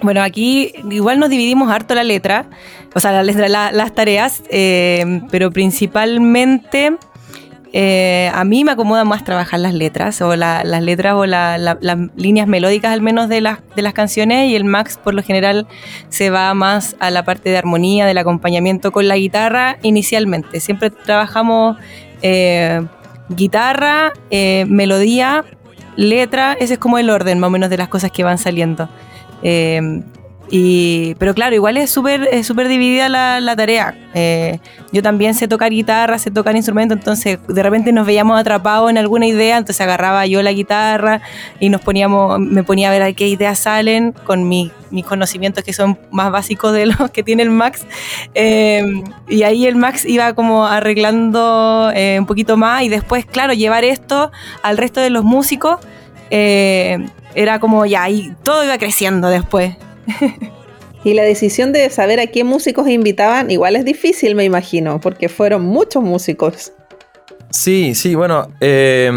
Bueno, 0.03 0.21
aquí 0.21 0.73
igual 0.91 1.19
nos 1.19 1.29
dividimos 1.29 1.71
harto 1.71 1.95
la 1.95 2.03
letra, 2.03 2.45
o 2.93 2.99
sea, 2.99 3.23
las 3.23 3.95
tareas, 3.95 4.43
eh, 4.49 5.21
pero 5.31 5.49
principalmente 5.51 6.95
eh, 7.73 8.31
a 8.33 8.43
mí 8.45 8.63
me 8.63 8.71
acomoda 8.71 9.03
más 9.03 9.23
trabajar 9.25 9.59
las 9.59 9.73
letras, 9.73 10.21
o 10.21 10.35
la- 10.35 10.63
las 10.63 10.81
letras 10.81 11.13
o 11.15 11.25
la- 11.25 11.57
la- 11.57 11.77
las 11.81 11.97
líneas 12.15 12.47
melódicas 12.47 12.93
al 12.93 13.01
menos 13.01 13.27
de 13.27 13.41
las, 13.41 13.59
de 13.75 13.81
las 13.81 13.93
canciones, 13.93 14.49
y 14.49 14.55
el 14.55 14.63
Max 14.63 14.97
por 15.03 15.13
lo 15.13 15.21
general 15.21 15.67
se 16.09 16.29
va 16.29 16.53
más 16.53 16.95
a 16.99 17.09
la 17.11 17.25
parte 17.25 17.49
de 17.49 17.57
armonía, 17.57 18.05
del 18.05 18.19
acompañamiento 18.19 18.91
con 18.91 19.07
la 19.07 19.17
guitarra 19.17 19.77
inicialmente. 19.83 20.59
Siempre 20.59 20.91
trabajamos 20.91 21.77
eh, 22.21 22.81
guitarra, 23.29 24.13
melodía, 24.67 25.43
letra, 25.97 26.53
ese 26.53 26.75
es 26.75 26.79
como 26.79 26.97
el 26.97 27.09
orden 27.09 27.39
más 27.39 27.49
o 27.49 27.51
menos 27.51 27.69
de 27.69 27.77
las 27.77 27.89
cosas 27.89 28.11
que 28.11 28.23
van 28.23 28.37
saliendo. 28.37 28.87
Eh, 29.43 30.01
y, 30.49 31.15
pero 31.15 31.33
claro, 31.33 31.55
igual 31.55 31.75
es 31.77 31.89
súper 31.89 32.29
es 32.31 32.47
súper 32.47 32.67
dividida 32.67 33.09
la, 33.09 33.55
tarea. 33.55 33.95
Eh, 34.13 34.59
yo 34.91 35.03
también 35.03 35.33
sé 35.33 35.47
tocar 35.47 35.71
guitarra, 35.71 36.17
sé 36.19 36.31
tocar 36.31 36.55
instrumento, 36.55 36.93
entonces 36.93 37.39
de 37.47 37.63
repente 37.63 37.91
nos 37.91 38.07
veíamos 38.07 38.39
atrapados 38.39 38.89
en 38.89 38.97
alguna 38.97 39.25
idea, 39.27 39.57
entonces 39.57 39.81
agarraba 39.81 40.25
yo 40.25 40.41
la 40.41 40.53
guitarra 40.53 41.21
y 41.59 41.69
nos 41.69 41.81
poníamos, 41.81 42.39
me 42.39 42.63
ponía 42.63 42.89
a 42.89 42.97
ver 42.97 43.13
qué 43.15 43.27
ideas 43.27 43.59
salen 43.59 44.13
con 44.23 44.47
mi- 44.47 44.71
mis 44.89 45.05
conocimientos 45.05 45.65
que 45.65 45.73
son 45.73 45.99
más 46.11 46.31
básicos 46.31 46.71
de 46.71 46.85
los 46.85 47.11
que 47.11 47.23
tiene 47.23 47.43
el 47.43 47.49
Max. 47.49 47.85
Eh, 48.33 49.03
y 49.27 49.43
ahí 49.43 49.65
el 49.67 49.75
Max 49.75 50.05
iba 50.05 50.33
como 50.33 50.65
arreglando 50.65 51.91
eh, 51.93 52.17
un 52.19 52.25
poquito 52.25 52.55
más 52.55 52.83
y 52.83 52.89
después, 52.89 53.25
claro, 53.25 53.53
llevar 53.53 53.83
esto 53.83 54.31
al 54.63 54.77
resto 54.77 55.01
de 55.01 55.09
los 55.09 55.25
músicos. 55.25 55.77
era 56.29 57.59
como 57.59 57.85
ya, 57.85 58.03
ahí 58.03 58.33
todo 58.43 58.63
iba 58.63 58.77
creciendo 58.77 59.27
después. 59.29 59.75
Y 61.03 61.13
la 61.13 61.23
decisión 61.23 61.71
de 61.71 61.89
saber 61.89 62.19
a 62.19 62.27
qué 62.27 62.43
músicos 62.43 62.89
invitaban 62.89 63.49
igual 63.49 63.75
es 63.75 63.85
difícil, 63.85 64.35
me 64.35 64.43
imagino, 64.43 64.99
porque 64.99 65.29
fueron 65.29 65.63
muchos 65.63 66.03
músicos. 66.03 66.73
Sí, 67.49 67.95
sí, 67.95 68.13
bueno, 68.15 68.49
eh, 68.59 69.09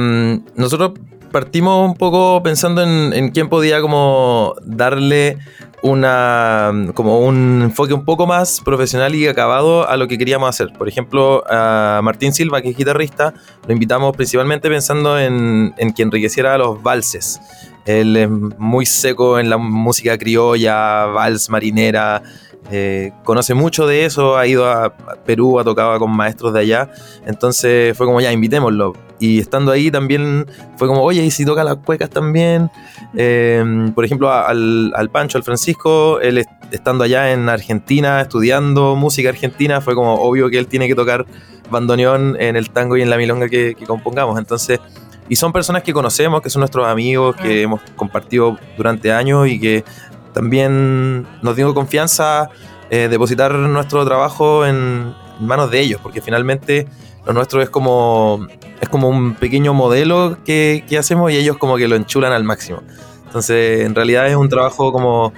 nosotros 0.54 0.92
partimos 1.32 1.88
un 1.88 1.96
poco 1.96 2.42
pensando 2.42 2.82
en, 2.82 3.30
quién 3.30 3.48
podía 3.48 3.80
como 3.80 4.54
darle 4.64 5.38
una 5.82 6.70
como 6.94 7.20
un 7.20 7.62
enfoque 7.62 7.94
un 7.94 8.04
poco 8.04 8.26
más 8.26 8.60
profesional 8.62 9.14
y 9.14 9.26
acabado 9.26 9.88
a 9.88 9.96
lo 9.96 10.06
que 10.06 10.18
queríamos 10.18 10.48
hacer. 10.48 10.72
Por 10.76 10.88
ejemplo, 10.88 11.42
a 11.48 12.00
Martín 12.02 12.32
Silva, 12.32 12.60
que 12.60 12.70
es 12.70 12.76
guitarrista, 12.76 13.34
lo 13.66 13.72
invitamos 13.72 14.14
principalmente 14.14 14.68
pensando 14.68 15.18
en, 15.18 15.74
en 15.78 15.92
que 15.92 16.02
enriqueciera 16.02 16.58
los 16.58 16.82
valses. 16.82 17.40
Él 17.86 18.16
es 18.16 18.28
muy 18.30 18.86
seco 18.86 19.38
en 19.38 19.50
la 19.50 19.56
música 19.56 20.16
criolla, 20.18 21.06
vals, 21.06 21.48
marinera, 21.50 22.22
eh, 22.70 23.12
conoce 23.24 23.54
mucho 23.54 23.86
de 23.86 24.04
eso, 24.04 24.36
ha 24.36 24.46
ido 24.46 24.70
a 24.70 24.94
Perú, 25.24 25.58
ha 25.58 25.64
tocado 25.64 25.98
con 25.98 26.10
maestros 26.10 26.52
de 26.52 26.60
allá, 26.60 26.90
entonces 27.26 27.96
fue 27.96 28.06
como 28.06 28.20
ya, 28.20 28.30
invitémoslo. 28.32 28.92
Y 29.18 29.38
estando 29.38 29.72
ahí 29.72 29.90
también 29.90 30.46
fue 30.76 30.88
como, 30.88 31.02
oye, 31.02 31.22
¿y 31.24 31.30
si 31.30 31.44
toca 31.44 31.62
las 31.64 31.76
cuecas 31.76 32.08
también? 32.10 32.70
Eh, 33.16 33.62
por 33.94 34.04
ejemplo, 34.04 34.30
al, 34.32 34.92
al 34.94 35.10
Pancho, 35.10 35.36
al 35.36 35.44
Francisco, 35.44 36.20
él 36.20 36.38
est- 36.38 36.48
estando 36.70 37.04
allá 37.04 37.32
en 37.32 37.48
Argentina, 37.48 38.20
estudiando 38.20 38.94
música 38.96 39.28
argentina, 39.30 39.80
fue 39.80 39.94
como 39.94 40.14
obvio 40.14 40.48
que 40.48 40.58
él 40.58 40.68
tiene 40.68 40.86
que 40.86 40.94
tocar 40.94 41.26
bandoneón 41.70 42.36
en 42.40 42.56
el 42.56 42.70
tango 42.70 42.96
y 42.96 43.02
en 43.02 43.10
la 43.10 43.16
milonga 43.16 43.48
que 43.48 43.74
compongamos. 43.86 44.38
Entonces, 44.38 44.80
y 45.28 45.36
son 45.36 45.52
personas 45.52 45.82
que 45.82 45.92
conocemos, 45.92 46.42
que 46.42 46.50
son 46.50 46.60
nuestros 46.60 46.86
amigos, 46.86 47.36
que 47.36 47.62
hemos 47.62 47.80
compartido 47.96 48.58
durante 48.76 49.12
años 49.12 49.48
y 49.48 49.60
que 49.60 49.84
también 50.32 51.26
nos 51.42 51.56
dio 51.56 51.72
confianza 51.74 52.50
eh, 52.90 53.08
depositar 53.08 53.54
nuestro 53.54 54.04
trabajo 54.04 54.66
en, 54.66 55.14
manos 55.40 55.70
de 55.70 55.80
ellos, 55.80 56.00
porque 56.02 56.20
finalmente 56.20 56.86
lo 57.24 57.32
nuestro 57.32 57.62
es 57.62 57.70
como, 57.70 58.46
es 58.80 58.88
como 58.88 59.08
un 59.08 59.34
pequeño 59.34 59.72
modelo 59.72 60.38
que, 60.44 60.84
que 60.88 60.98
hacemos 60.98 61.32
y 61.32 61.36
ellos 61.36 61.56
como 61.56 61.76
que 61.76 61.88
lo 61.88 61.96
enchulan 61.96 62.32
al 62.32 62.44
máximo. 62.44 62.82
Entonces, 63.24 63.86
en 63.86 63.94
realidad 63.94 64.26
es 64.28 64.36
un 64.36 64.48
trabajo 64.48 64.92
como 64.92 65.32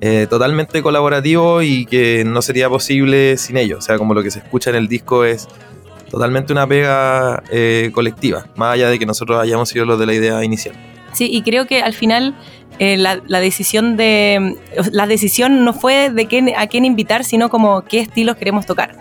eh, 0.00 0.26
totalmente 0.30 0.82
colaborativo 0.82 1.60
y 1.62 1.84
que 1.86 2.24
no 2.24 2.40
sería 2.42 2.68
posible 2.68 3.36
sin 3.36 3.56
ellos. 3.56 3.78
O 3.78 3.82
sea, 3.82 3.98
como 3.98 4.14
lo 4.14 4.22
que 4.22 4.30
se 4.30 4.38
escucha 4.40 4.70
en 4.70 4.76
el 4.76 4.88
disco 4.88 5.24
es 5.24 5.48
totalmente 6.10 6.52
una 6.52 6.66
pega 6.66 7.42
eh, 7.50 7.90
colectiva, 7.92 8.46
más 8.56 8.74
allá 8.74 8.88
de 8.88 8.98
que 8.98 9.06
nosotros 9.06 9.40
hayamos 9.40 9.68
sido 9.68 9.84
los 9.84 9.98
de 9.98 10.06
la 10.06 10.14
idea 10.14 10.44
inicial. 10.44 10.74
Sí, 11.12 11.28
y 11.30 11.42
creo 11.42 11.66
que 11.66 11.82
al 11.82 11.94
final 11.94 12.34
eh, 12.78 12.96
la, 12.96 13.20
la 13.26 13.40
decisión 13.40 13.96
de 13.96 14.56
la 14.92 15.06
decisión 15.06 15.64
no 15.64 15.72
fue 15.72 16.10
de 16.10 16.26
quién, 16.26 16.52
a 16.56 16.66
quién 16.66 16.84
invitar, 16.84 17.24
sino 17.24 17.48
como 17.48 17.82
qué 17.82 18.00
estilos 18.00 18.36
queremos 18.36 18.66
tocar. 18.66 18.96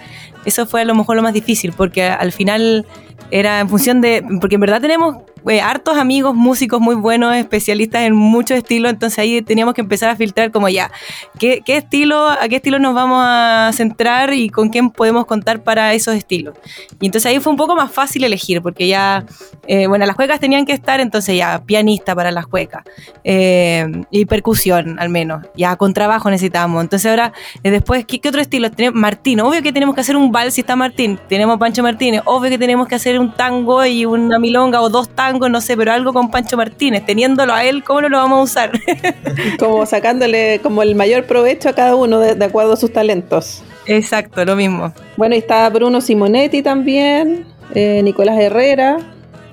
Eso 0.45 0.65
fue 0.65 0.81
a 0.81 0.85
lo 0.85 0.95
mejor 0.95 1.17
lo 1.17 1.23
más 1.23 1.33
difícil, 1.33 1.73
porque 1.73 2.03
al 2.03 2.31
final 2.31 2.85
era 3.31 3.59
en 3.59 3.69
función 3.69 4.01
de, 4.01 4.23
porque 4.39 4.55
en 4.55 4.61
verdad 4.61 4.81
tenemos 4.81 5.17
eh, 5.49 5.61
hartos 5.61 5.97
amigos, 5.97 6.35
músicos 6.35 6.81
muy 6.81 6.95
buenos, 6.95 7.35
especialistas 7.35 8.03
en 8.03 8.13
muchos 8.13 8.57
estilos, 8.57 8.91
entonces 8.91 9.19
ahí 9.19 9.41
teníamos 9.41 9.73
que 9.73 9.81
empezar 9.81 10.09
a 10.09 10.15
filtrar 10.15 10.51
como 10.51 10.69
ya, 10.69 10.91
¿qué, 11.39 11.61
estilo, 11.67 12.27
a 12.27 12.47
qué 12.49 12.57
estilo 12.57 12.79
nos 12.79 12.93
vamos 12.93 13.23
a 13.23 13.71
centrar 13.73 14.33
y 14.33 14.49
con 14.49 14.69
quién 14.69 14.89
podemos 14.89 15.25
contar 15.25 15.63
para 15.63 15.93
esos 15.93 16.15
estilos. 16.15 16.55
Y 16.99 17.05
entonces 17.05 17.31
ahí 17.31 17.39
fue 17.39 17.51
un 17.51 17.57
poco 17.57 17.75
más 17.75 17.91
fácil 17.91 18.23
elegir, 18.23 18.61
porque 18.61 18.87
ya, 18.87 19.25
eh, 19.67 19.87
bueno, 19.87 20.05
las 20.05 20.15
cuecas 20.15 20.39
tenían 20.39 20.65
que 20.65 20.73
estar, 20.73 20.99
entonces 20.99 21.37
ya, 21.37 21.63
pianista 21.65 22.15
para 22.15 22.31
las 22.31 22.47
cuecas, 22.47 22.83
eh, 23.23 23.85
y 24.11 24.25
percusión 24.25 24.99
al 24.99 25.09
menos, 25.09 25.45
ya 25.55 25.75
con 25.75 25.93
trabajo 25.93 26.29
necesitamos. 26.29 26.81
Entonces 26.81 27.09
ahora, 27.09 27.33
eh, 27.63 27.71
después, 27.71 28.05
¿qué, 28.05 28.19
¿qué, 28.19 28.29
otro 28.29 28.41
estilo? 28.41 28.71
Tenemos 28.71 28.99
Martín, 28.99 29.39
obvio 29.41 29.61
que 29.61 29.71
tenemos 29.71 29.95
que 29.95 30.01
hacer 30.01 30.15
un 30.15 30.31
vals 30.31 30.55
si 30.55 30.61
está 30.61 30.75
Martín, 30.75 31.19
tenemos 31.29 31.57
Pancho 31.57 31.83
Martínez, 31.83 32.21
obvio 32.25 32.49
que 32.49 32.57
tenemos 32.57 32.87
que 32.87 32.95
hacer 32.95 33.19
un 33.19 33.33
tango 33.33 33.85
y 33.85 34.05
una 34.05 34.39
milonga 34.39 34.81
o 34.81 34.89
dos 34.89 35.09
tangos, 35.09 35.36
no 35.39 35.61
sé, 35.61 35.77
pero 35.77 35.91
algo 35.91 36.13
con 36.13 36.29
Pancho 36.31 36.57
Martínez, 36.57 37.05
teniéndolo 37.05 37.53
a 37.53 37.63
él, 37.63 37.83
¿cómo 37.83 38.01
no 38.01 38.09
lo 38.09 38.17
vamos 38.17 38.39
a 38.39 38.43
usar? 38.43 38.71
como 39.59 39.85
sacándole 39.85 40.59
como 40.61 40.83
el 40.83 40.95
mayor 40.95 41.25
provecho 41.25 41.69
a 41.69 41.73
cada 41.73 41.95
uno 41.95 42.19
de, 42.19 42.35
de 42.35 42.45
acuerdo 42.45 42.73
a 42.73 42.77
sus 42.77 42.91
talentos. 42.91 43.63
Exacto, 43.85 44.43
lo 44.43 44.55
mismo. 44.55 44.93
Bueno, 45.15 45.35
y 45.35 45.39
está 45.39 45.69
Bruno 45.69 46.01
Simonetti 46.01 46.61
también, 46.61 47.45
eh, 47.73 48.01
Nicolás 48.03 48.37
Herrera, 48.39 48.97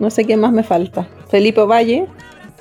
no 0.00 0.10
sé 0.10 0.24
quién 0.24 0.40
más 0.40 0.52
me 0.52 0.62
falta. 0.62 1.06
Felipe 1.30 1.62
Valle. 1.62 2.06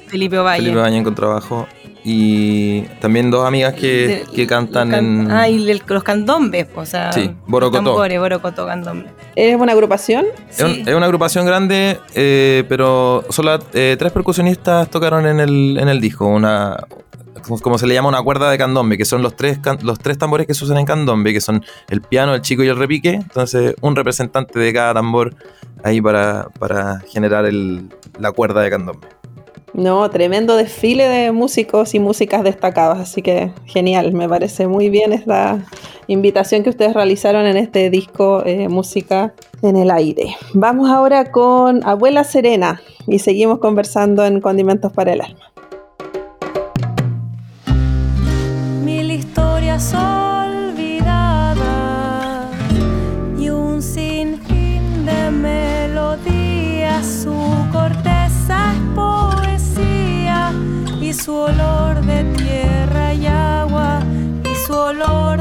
Felipe 0.07 0.37
Valle. 0.37 0.61
Felipe 0.61 0.79
Valle 0.79 0.97
en 0.97 1.03
contrabajo. 1.03 1.67
Y 2.05 2.81
también 2.99 3.31
dos 3.31 3.47
amigas 3.47 3.73
que, 3.73 4.25
que 4.35 4.45
cantan 4.45 4.89
can, 4.89 5.21
en. 5.21 5.31
Ah, 5.31 5.47
y 5.47 5.69
el, 5.69 5.81
los 5.87 6.03
candombes, 6.03 6.67
o 6.75 6.85
sea. 6.85 7.13
Sí, 7.13 7.33
Borocotó. 7.47 7.83
Tambores, 7.83 8.19
Borocotó, 8.19 8.65
candombe. 8.65 9.09
¿Es 9.35 9.55
una 9.55 9.71
agrupación? 9.71 10.25
Sí. 10.49 10.63
Es, 10.63 10.63
un, 10.63 10.87
es, 10.89 10.95
una 10.95 11.05
agrupación 11.05 11.45
grande, 11.45 11.99
eh, 12.13 12.65
pero 12.67 13.23
solo 13.29 13.57
eh, 13.73 13.95
tres 13.97 14.11
percusionistas 14.11 14.89
tocaron 14.89 15.25
en 15.25 15.39
el, 15.39 15.77
en 15.79 15.87
el 15.87 16.01
disco. 16.01 16.27
Una, 16.27 16.77
como 17.61 17.77
se 17.77 17.87
le 17.87 17.93
llama, 17.93 18.09
una 18.09 18.21
cuerda 18.21 18.51
de 18.51 18.57
candombe, 18.57 18.97
que 18.97 19.05
son 19.05 19.21
los 19.21 19.35
tres, 19.35 19.59
los 19.81 19.97
tres 19.99 20.17
tambores 20.17 20.45
que 20.45 20.53
se 20.53 20.65
usan 20.65 20.79
en 20.79 20.85
candombe, 20.85 21.31
que 21.31 21.41
son 21.41 21.63
el 21.89 22.01
piano, 22.01 22.35
el 22.35 22.41
chico 22.41 22.63
y 22.63 22.67
el 22.67 22.77
repique. 22.77 23.13
Entonces, 23.13 23.75
un 23.79 23.95
representante 23.95 24.59
de 24.59 24.73
cada 24.73 24.93
tambor 24.93 25.35
ahí 25.83 26.01
para, 26.01 26.47
para 26.59 26.99
generar 26.99 27.45
el, 27.45 27.89
la 28.19 28.33
cuerda 28.33 28.61
de 28.61 28.69
candombe. 28.69 29.07
No, 29.73 30.07
tremendo 30.11 30.55
desfile 30.55 31.09
de 31.09 31.31
músicos 31.31 31.95
y 31.95 31.99
músicas 31.99 32.43
destacados, 32.43 32.99
así 32.99 33.23
que 33.23 33.51
genial, 33.65 34.13
me 34.13 34.29
parece 34.29 34.67
muy 34.67 34.89
bien 34.89 35.13
esta 35.13 35.65
invitación 36.05 36.61
que 36.61 36.69
ustedes 36.69 36.93
realizaron 36.93 37.47
en 37.47 37.57
este 37.57 37.89
disco 37.89 38.43
eh, 38.45 38.69
Música 38.69 39.33
en 39.63 39.75
el 39.75 39.89
Aire. 39.89 40.35
Vamos 40.53 40.91
ahora 40.91 41.31
con 41.31 41.83
Abuela 41.87 42.23
Serena 42.23 42.81
y 43.07 43.17
seguimos 43.17 43.57
conversando 43.57 44.23
en 44.23 44.41
Condimentos 44.41 44.91
para 44.93 45.13
el 45.13 45.21
Alma. 45.21 45.51
Mil 48.85 49.09
historias 49.09 49.91
olvidadas 49.95 51.57
y 53.39 53.49
un 53.49 53.81
sinfín 53.81 55.03
de 55.03 55.31
melodías, 55.31 57.23
su 57.23 57.33
corteza 57.71 58.12
su 61.13 61.33
olor 61.35 62.01
de 62.01 62.23
tierra 62.35 63.13
y 63.13 63.27
agua 63.27 63.99
y 64.51 64.55
su 64.65 64.73
olor 64.73 65.32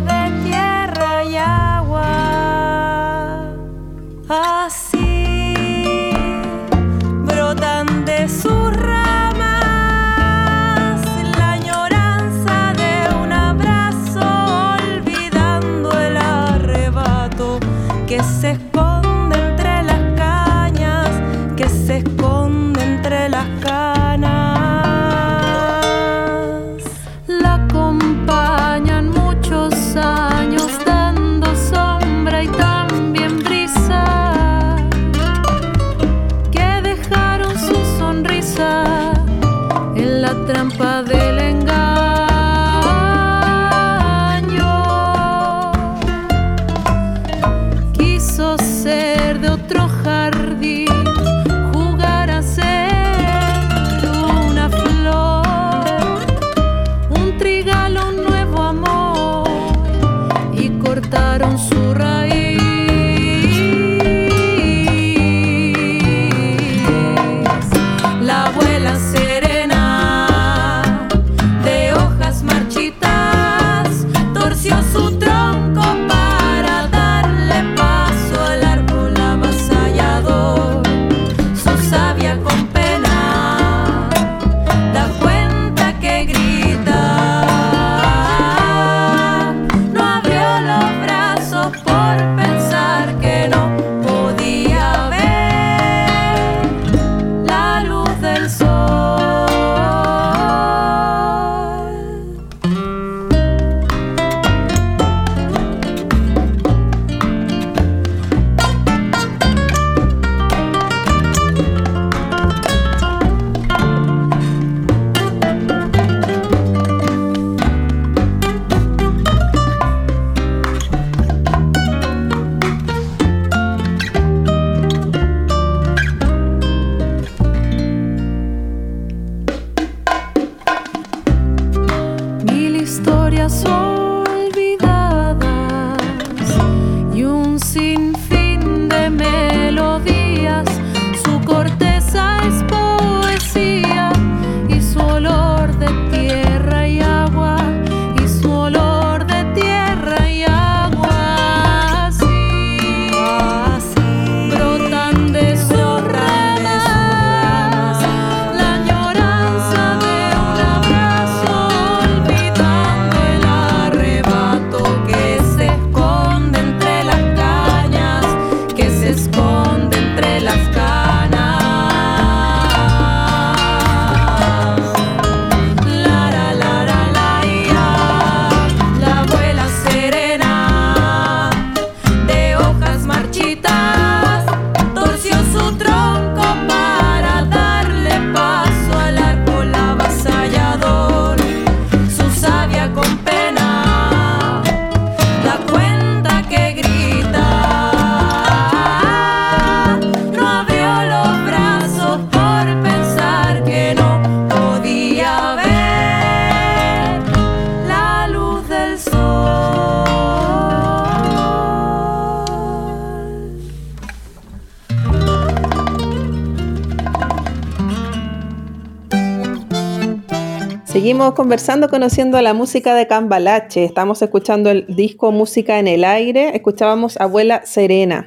Seguimos 221.22 221.36
conversando, 221.36 221.88
conociendo 221.88 222.40
la 222.42 222.52
música 222.52 222.96
de 222.96 223.06
Cambalache. 223.06 223.84
Estamos 223.84 224.20
escuchando 224.22 224.70
el 224.70 224.86
disco 224.88 225.30
Música 225.30 225.78
en 225.78 225.86
el 225.86 226.02
Aire. 226.02 226.56
Escuchábamos 226.56 227.16
Abuela 227.20 227.62
Serena. 227.64 228.26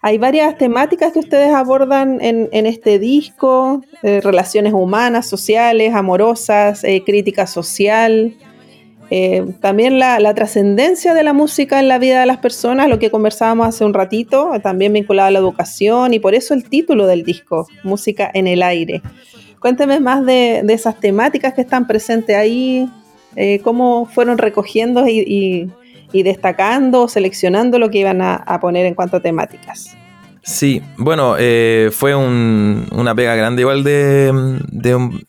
Hay 0.00 0.16
varias 0.16 0.56
temáticas 0.56 1.12
que 1.12 1.18
ustedes 1.18 1.52
abordan 1.52 2.20
en, 2.22 2.48
este 2.64 2.98
disco, 2.98 3.82
eh, 4.02 4.22
relaciones 4.22 4.72
humanas, 4.72 5.26
sociales, 5.26 5.92
amorosas, 5.94 6.84
eh, 6.84 7.02
crítica 7.04 7.46
social, 7.46 8.34
eh, 9.10 9.44
también 9.60 9.98
la 9.98 10.34
trascendencia 10.34 11.12
de 11.12 11.24
la 11.24 11.34
música 11.34 11.80
en 11.80 11.88
la 11.88 11.98
vida 11.98 12.20
de 12.20 12.24
las 12.26 12.38
personas, 12.38 12.88
lo 12.88 12.98
que 12.98 13.10
conversábamos 13.10 13.66
hace 13.66 13.84
un 13.84 13.92
ratito, 13.92 14.52
también 14.62 14.94
vinculado 14.94 15.28
a 15.28 15.32
la 15.32 15.38
educación 15.38 16.14
y 16.14 16.18
por 16.18 16.34
eso 16.34 16.54
el 16.54 16.66
título 16.66 17.06
del 17.06 17.24
disco, 17.24 17.68
Música 17.84 18.30
en 18.32 18.46
el 18.46 18.62
Aire. 18.62 19.02
Cuénteme 19.62 20.00
más 20.00 20.26
de, 20.26 20.58
esas 20.70 20.98
temáticas 20.98 21.54
que 21.54 21.60
están 21.60 21.86
presentes 21.86 22.36
ahí, 22.36 22.90
eh, 23.36 23.60
cómo 23.62 24.06
fueron 24.06 24.36
recogiendo 24.36 25.06
y, 25.06 25.70
destacando, 26.12 27.06
seleccionando 27.06 27.78
lo 27.78 27.88
que 27.88 27.98
iban 27.98 28.20
a, 28.22 28.58
poner 28.60 28.86
en 28.86 28.94
cuanto 28.94 29.18
a 29.18 29.20
temáticas. 29.20 29.96
Sí, 30.42 30.82
bueno, 30.98 31.36
eh, 31.38 31.90
fue 31.92 32.16
una 32.16 33.14
pega 33.14 33.36
grande 33.36 33.62
igual 33.62 33.84
de, 33.84 34.32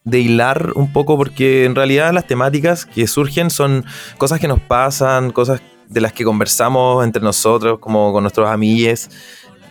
de, 0.03 0.19
hilar 0.19 0.71
un 0.73 0.91
poco 0.91 1.15
porque 1.15 1.65
en 1.65 1.75
realidad 1.75 2.11
las 2.11 2.25
temáticas 2.25 2.87
que 2.87 3.05
surgen 3.05 3.51
son 3.51 3.85
cosas 4.17 4.39
que 4.39 4.47
nos 4.47 4.59
pasan, 4.59 5.29
cosas 5.29 5.61
de 5.87 6.01
las 6.01 6.11
que 6.11 6.23
conversamos 6.23 7.05
entre 7.05 7.21
nosotros, 7.21 7.77
como 7.77 8.11
con 8.11 8.23
nuestros 8.23 8.49
amigues 8.49 9.11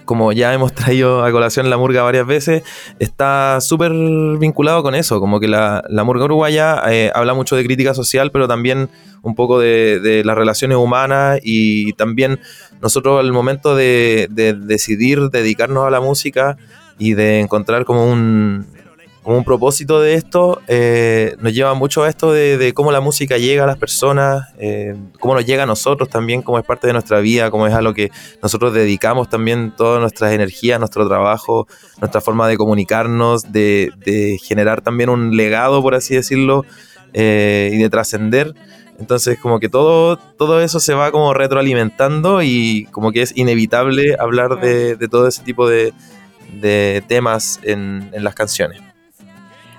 como 0.05 0.32
ya 0.32 0.53
hemos 0.53 0.72
traído 0.74 1.24
a 1.24 1.30
colación 1.30 1.70
la 1.70 1.76
murga 1.76 2.03
varias 2.03 2.26
veces, 2.26 2.62
está 2.98 3.61
súper 3.61 3.92
vinculado 4.38 4.82
con 4.82 4.94
eso, 4.94 5.20
como 5.20 5.40
que 5.40 5.48
la, 5.48 5.82
murga 6.05 6.24
uruguaya 6.24 6.82
eh, 6.90 7.11
habla 7.14 7.34
mucho 7.34 7.57
de 7.57 7.64
crítica 7.64 7.94
social, 7.94 8.30
pero 8.30 8.48
también 8.48 8.88
un 9.22 9.34
poco 9.34 9.59
de, 9.59 10.22
las 10.24 10.36
relaciones 10.36 10.78
humanas 10.78 11.40
y 11.42 11.92
también 11.94 12.40
nosotros 12.80 13.20
al 13.20 13.32
momento 13.32 13.76
de 13.76 14.28
decidir 14.30 15.30
dedicarnos 15.30 15.86
a 15.86 15.90
la 15.90 16.00
música 16.00 16.57
y 16.98 17.14
de 17.14 17.40
encontrar 17.40 17.84
como 17.84 18.07
un, 18.07 18.66
como 19.23 19.39
un 19.39 19.45
propósito 19.45 20.01
de 20.01 20.14
esto, 20.14 20.61
eh, 20.66 21.37
nos 21.39 21.55
lleva 21.55 21.75
mucho 21.75 22.03
a 22.03 22.09
esto 22.09 22.33
de, 22.33 22.73
cómo 22.75 22.91
la 22.91 23.01
música 23.01 23.39
llega 23.39 23.62
a 23.62 23.66
las 23.68 23.79
personas, 23.79 24.49
eh, 24.59 24.97
cómo 25.20 25.35
nos 25.35 25.47
llega 25.47 25.62
a 25.62 25.66
nosotros 25.66 26.09
también, 26.09 26.43
cómo 26.43 26.59
es 26.59 26.64
parte 26.64 26.89
de 26.89 26.93
nuestra 26.93 27.20
vida, 27.20 27.51
cómo 27.51 27.68
es 27.68 27.75
a 27.75 27.83
lo 27.83 27.95
que 27.95 28.11
nosotros 28.43 28.75
dedicamos 28.75 29.29
también 29.29 29.73
todas 29.77 30.01
nuestras 30.01 30.33
energías, 30.33 30.81
nuestro 30.81 31.07
trabajo, 31.07 31.68
nuestra 32.01 32.20
forma 32.20 32.49
de 32.49 32.57
comunicarnos, 32.57 33.53
de, 33.53 33.93
generar 34.43 34.81
también 34.81 35.09
un 35.09 35.37
legado, 35.37 35.83
por 35.83 35.95
así 35.95 36.16
decirlo, 36.16 36.64
eh, 37.12 37.70
y 37.73 37.79
de 37.79 37.91
trascender. 37.91 38.55
Entonces, 38.99 39.39
como 39.39 39.61
que 39.61 39.68
todo, 39.68 40.16
todo 40.16 40.61
eso 40.61 40.81
se 40.81 40.95
va 40.95 41.12
como 41.12 41.33
retroalimentando 41.33 42.43
y 42.43 42.89
como 42.91 43.12
que 43.12 43.23
es 43.23 43.37
inevitable 43.37 44.16
hablar 44.18 44.61
de, 44.61 44.97
todo 45.09 45.29
ese 45.29 45.43
tipo 45.45 45.68
de, 45.68 45.93
temas 47.07 47.61
en 47.62 48.11
las 48.12 48.35
canciones. 48.35 48.91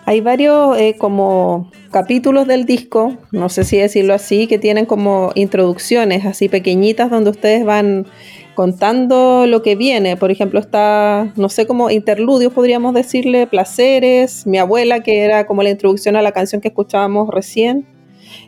Hay 0.05 0.19
varios 0.19 0.77
eh, 0.77 0.95
como 0.97 1.71
capítulos 1.91 2.45
del 2.45 2.65
disco, 2.65 3.17
no 3.31 3.47
sé 3.47 3.63
si 3.63 3.77
decirlo 3.77 4.13
así, 4.13 4.47
que 4.47 4.59
tienen 4.59 4.85
como 4.85 5.31
introducciones 5.35 6.25
así 6.25 6.49
pequeñitas 6.49 7.09
donde 7.09 7.29
ustedes 7.29 7.63
van 7.63 8.05
contando 8.53 9.45
lo 9.47 9.61
que 9.61 9.75
viene. 9.75 10.17
Por 10.17 10.29
ejemplo, 10.29 10.59
está, 10.59 11.31
no 11.37 11.47
sé, 11.47 11.65
como 11.65 11.89
interludios 11.89 12.51
podríamos 12.51 12.93
decirle, 12.93 13.47
placeres, 13.47 14.45
mi 14.45 14.57
abuela, 14.57 15.01
que 15.01 15.21
era 15.21 15.45
como 15.45 15.63
la 15.63 15.69
introducción 15.69 16.17
a 16.17 16.21
la 16.21 16.33
canción 16.33 16.59
que 16.59 16.67
escuchábamos 16.67 17.29
recién. 17.29 17.87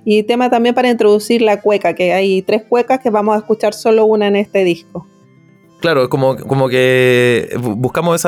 Y 0.03 0.23
tema 0.23 0.49
también 0.49 0.75
para 0.75 0.89
introducir 0.89 1.41
la 1.41 1.61
cueca, 1.61 1.93
que 1.93 2.11
hay 2.13 2.41
tres 2.41 2.63
cuecas 2.63 2.99
que 2.99 3.09
vamos 3.09 3.35
a 3.35 3.39
escuchar 3.39 3.73
solo 3.73 4.05
una 4.05 4.27
en 4.27 4.35
este 4.35 4.63
disco. 4.63 5.07
Claro, 5.85 6.09
como, 6.09 6.35
como 6.35 6.67
que 6.67 7.55
buscamos 7.59 8.25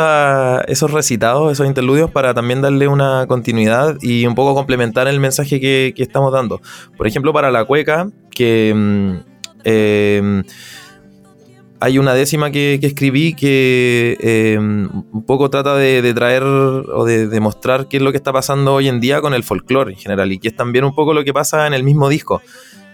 esos 0.68 0.92
recitados, 0.92 1.52
esos 1.52 1.66
interludios 1.66 2.12
para 2.12 2.36
también 2.36 2.62
darle 2.62 2.88
una 2.88 3.26
continuidad 3.26 3.98
y 4.00 4.28
un 4.28 4.36
poco 4.36 4.54
complementar 4.54 5.08
el 5.08 5.20
mensaje 5.20 5.60
que, 5.60 5.92
estamos 5.98 6.32
dando. 6.32 6.62
Por 6.98 7.08
ejemplo, 7.08 7.34
para 7.34 7.50
la 7.50 7.66
cueca, 7.66 8.12
que 8.30 8.72
mm, 8.76 9.12
em, 9.64 10.44
hay 11.80 11.98
una 11.98 12.14
décima 12.14 12.52
que, 12.52 12.78
escribí 12.80 13.34
que 13.34 14.18
em, 14.20 14.88
un 15.12 15.26
poco 15.26 15.50
trata 15.50 15.76
de, 15.76 16.14
traer 16.14 16.44
o 16.44 17.06
de 17.06 17.26
demostrar 17.28 17.88
qué 17.88 17.98
es 17.98 18.04
lo 18.04 18.12
que 18.12 18.18
está 18.18 18.32
pasando 18.32 18.76
hoy 18.76 18.88
en 18.88 19.00
día 19.00 19.20
con 19.20 19.34
el 19.34 19.44
folclore 19.44 19.94
en 19.94 19.98
general 19.98 20.32
y 20.32 20.38
que 20.38 20.50
es 20.50 20.56
también 20.56 20.86
un 20.86 20.94
poco 20.94 21.12
lo 21.16 21.24
que 21.24 21.34
pasa 21.34 21.66
en 21.66 21.74
el 21.74 21.84
mismo 21.84 22.08
disco 22.08 22.40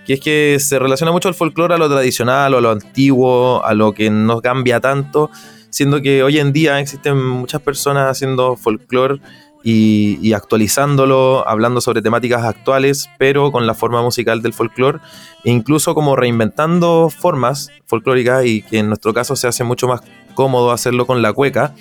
que 0.06 0.14
es 0.14 0.20
que 0.20 0.58
se 0.60 0.80
relaciona 0.80 1.12
mucho 1.12 1.30
el 1.30 1.36
folclore 1.36 1.76
a 1.76 1.78
lo 1.78 1.90
tradicional 1.90 2.54
o 2.54 2.58
a 2.58 2.62
lo 2.62 2.72
antiguo, 2.72 3.64
a 3.64 3.74
lo 3.74 3.94
que 3.94 4.10
no 4.10 4.42
cambia 4.42 4.80
tanto, 4.80 5.30
siendo 5.70 6.02
que 6.02 6.24
hoy 6.24 6.40
en 6.40 6.54
día 6.54 6.80
existen 6.80 7.18
muchas 7.24 7.62
personas 7.62 8.10
haciendo 8.10 8.56
folclore 8.56 9.20
y, 9.64 10.34
actualizándolo, 10.34 11.48
hablando 11.48 11.80
sobre 11.80 12.02
temáticas 12.02 12.44
actuales, 12.44 13.10
pero 13.18 13.52
con 13.52 13.66
la 13.66 13.74
forma 13.74 14.02
musical 14.02 14.42
del 14.42 14.54
folclore, 14.54 15.00
e 15.46 15.52
incluso 15.52 15.96
como 15.96 16.18
reinventando 16.18 17.10
formas 17.10 17.72
folclóricas 17.86 18.46
y 18.46 18.62
que 18.62 18.80
en 18.80 18.90
nuestro 18.90 19.14
caso 19.14 19.38
se 19.38 19.48
hace 19.48 19.64
mucho 19.64 19.88
más 19.88 20.02
cómodo 20.36 20.72
hacerlo 20.72 21.08
con 21.08 21.22
la 21.22 21.32
cueca, 21.32 21.74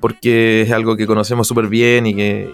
porque 0.00 0.62
es 0.62 0.72
algo 0.72 0.96
que 0.96 1.06
conocemos 1.06 1.46
súper 1.46 1.66
bien 1.66 2.06
y 2.06 2.14
que, 2.14 2.50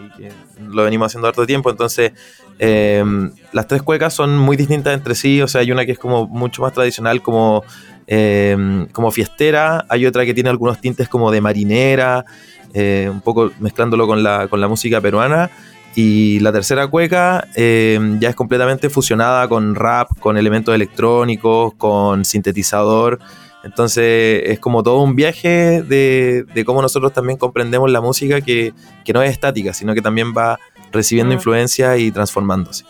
lo 0.68 0.82
venimos 0.82 1.06
haciendo 1.06 1.28
harto 1.28 1.46
tiempo, 1.46 1.70
entonces 1.70 2.12
Em, 2.58 3.32
las 3.52 3.66
tres 3.66 3.82
cuecas 3.82 4.14
son 4.14 4.38
muy 4.38 4.56
distintas 4.56 4.94
entre 4.94 5.14
sí, 5.14 5.42
o 5.42 5.48
sea, 5.48 5.60
hay 5.60 5.72
una 5.72 5.84
que 5.84 5.92
es 5.92 5.98
como 5.98 6.26
mucho 6.26 6.62
más 6.62 6.72
tradicional, 6.72 7.20
como, 7.22 7.64
em, 8.06 8.86
como 8.86 9.10
fiestera, 9.10 9.84
hay 9.88 10.06
otra 10.06 10.24
que 10.24 10.34
tiene 10.34 10.50
algunos 10.50 10.80
tintes 10.80 11.08
como 11.08 11.30
de 11.30 11.40
marinera, 11.40 12.24
eh, 12.72 13.08
un 13.10 13.20
poco 13.20 13.52
mezclándolo 13.60 14.06
con 14.06 14.22
la, 14.22 14.48
con 14.48 14.60
la 14.60 14.68
música 14.68 15.00
peruana. 15.00 15.50
Y 15.96 16.40
la 16.40 16.52
tercera 16.52 16.88
cueca 16.88 17.46
em, 17.54 18.18
ya 18.18 18.28
es 18.28 18.34
completamente 18.34 18.90
fusionada 18.90 19.46
con 19.48 19.76
rap, 19.76 20.08
con 20.18 20.36
elementos 20.36 20.74
electrónicos, 20.74 21.74
con 21.74 22.24
sintetizador. 22.24 23.20
Entonces 23.62 24.42
es 24.44 24.58
como 24.58 24.82
todo 24.82 25.00
un 25.02 25.14
viaje 25.14 25.82
de, 25.82 26.44
de 26.52 26.64
cómo 26.64 26.82
nosotros 26.82 27.12
también 27.12 27.38
comprendemos 27.38 27.90
la 27.92 28.00
música 28.00 28.40
que, 28.40 28.74
que, 29.04 29.12
no 29.12 29.22
es 29.22 29.30
estática, 29.30 29.72
sino 29.72 29.94
que 29.94 30.02
también 30.02 30.34
va 30.36 30.58
recibiendo 30.94 31.32
ah. 31.32 31.34
influencia 31.34 31.96
y 31.98 32.10
transformándose. 32.10 32.84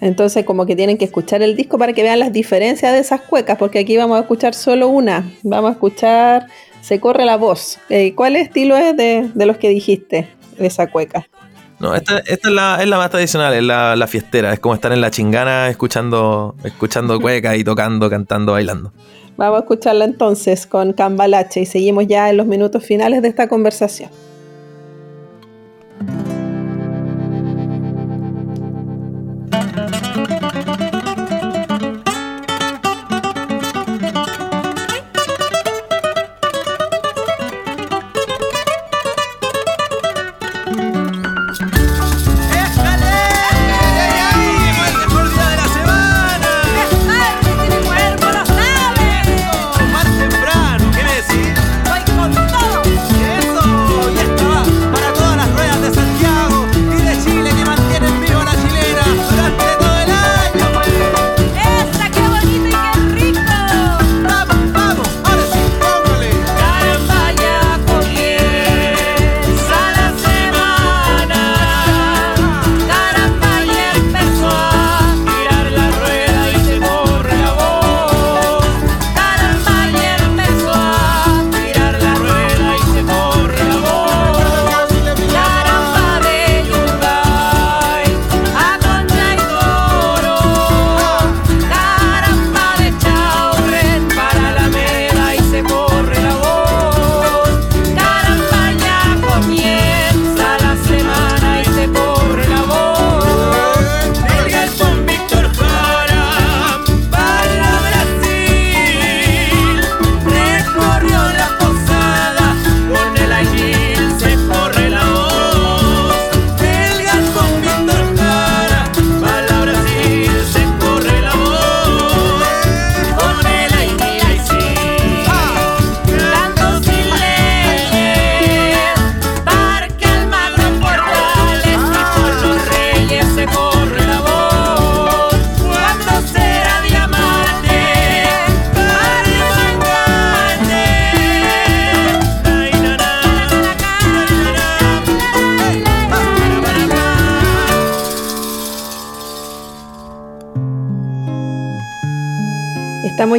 Entonces 0.00 0.44
como 0.44 0.66
que 0.66 0.76
tienen 0.76 0.98
que 0.98 1.06
escuchar 1.06 1.42
el 1.42 1.56
disco 1.56 1.78
para 1.78 1.92
que 1.92 2.02
vean 2.02 2.18
las 2.18 2.32
diferencias 2.32 2.92
de 2.92 2.98
esas 2.98 3.22
cuecas, 3.22 3.56
porque 3.56 3.78
aquí 3.78 3.96
vamos 3.96 4.18
a 4.18 4.20
escuchar 4.20 4.54
solo 4.54 4.88
una, 4.88 5.30
vamos 5.42 5.70
a 5.70 5.72
escuchar 5.72 6.46
Se 6.82 7.00
corre 7.00 7.24
la 7.24 7.36
voz. 7.36 7.78
Eh, 7.88 8.14
¿Cuál 8.14 8.36
estilo 8.36 8.76
es 8.76 8.96
de, 8.96 9.30
los 9.34 9.56
que 9.56 9.70
dijiste 9.70 10.28
de 10.58 10.66
esa 10.66 10.88
cueca? 10.88 11.26
No, 11.80 11.94
esta, 11.94 12.18
es, 12.20 12.38
la, 12.44 12.78
es, 12.80 12.88
la, 12.88 12.96
más 12.96 13.10
tradicional, 13.10 13.52
es 13.52 13.62
la, 13.62 13.96
la, 13.96 14.06
fiestera, 14.06 14.52
es 14.52 14.60
como 14.60 14.74
estar 14.74 14.92
en 14.92 15.00
la 15.00 15.10
chingana 15.10 15.68
escuchando, 15.68 16.54
escuchando 16.64 17.20
cueca 17.20 17.56
y 17.56 17.64
tocando, 17.64 18.08
cantando, 18.08 18.52
bailando. 18.52 18.92
Vamos 19.36 19.58
a 19.58 19.60
escucharla 19.60 20.04
entonces 20.06 20.66
con 20.66 20.92
Cambalache 20.92 21.60
y 21.60 21.66
seguimos 21.66 22.06
ya 22.06 22.30
en 22.30 22.38
los 22.38 22.46
minutos 22.46 22.84
finales 22.84 23.20
de 23.20 23.28
esta 23.28 23.48
conversación. 23.48 24.10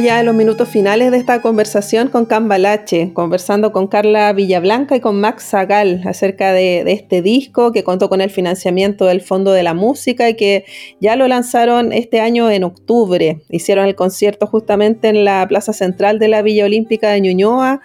Ya 0.02 0.20
en 0.20 0.26
los 0.26 0.34
minutos 0.34 0.68
finales 0.68 1.10
de 1.10 1.16
esta 1.16 1.42
conversación 1.42 2.08
con 2.08 2.24
Cambalache, 2.24 3.12
conversando 3.14 3.72
con 3.72 3.88
Carla 3.88 4.32
Villablanca 4.32 4.94
y 4.94 5.00
con 5.00 5.20
Max 5.20 5.48
Zagal 5.50 6.02
acerca 6.06 6.52
de, 6.52 6.84
este 6.86 7.20
disco 7.20 7.72
que 7.72 7.82
contó 7.82 8.08
con 8.08 8.20
el 8.20 8.30
financiamiento 8.30 9.06
del 9.06 9.20
Fondo 9.20 9.50
de 9.50 9.64
la 9.64 9.74
Música 9.74 10.28
y 10.28 10.36
que 10.36 10.64
ya 11.00 11.16
lo 11.16 11.26
lanzaron 11.26 11.92
este 11.92 12.20
año 12.20 12.48
en 12.48 12.62
octubre. 12.62 13.40
Hicieron 13.50 13.86
el 13.86 13.96
concierto 13.96 14.46
justamente 14.46 15.08
en 15.08 15.24
la 15.24 15.44
Plaza 15.48 15.72
Central 15.72 16.20
de 16.20 16.28
la 16.28 16.42
Villa 16.42 16.66
Olímpica 16.66 17.10
de 17.10 17.20
Ñuñoa. 17.20 17.80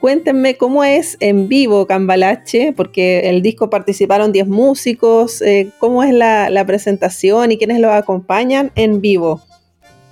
Cuéntenme 0.00 0.56
cómo 0.56 0.84
es 0.84 1.16
en 1.18 1.48
vivo 1.48 1.86
Cambalache, 1.86 2.74
porque 2.74 3.28
el 3.28 3.42
disco 3.42 3.70
participaron 3.70 4.30
10 4.30 4.46
músicos, 4.46 5.42
eh, 5.42 5.70
cómo 5.80 6.04
es 6.04 6.12
la, 6.14 6.48
la 6.48 6.64
presentación 6.64 7.50
y 7.50 7.58
quiénes 7.58 7.80
los 7.80 7.90
acompañan 7.90 8.70
en 8.76 9.00
vivo. 9.00 9.42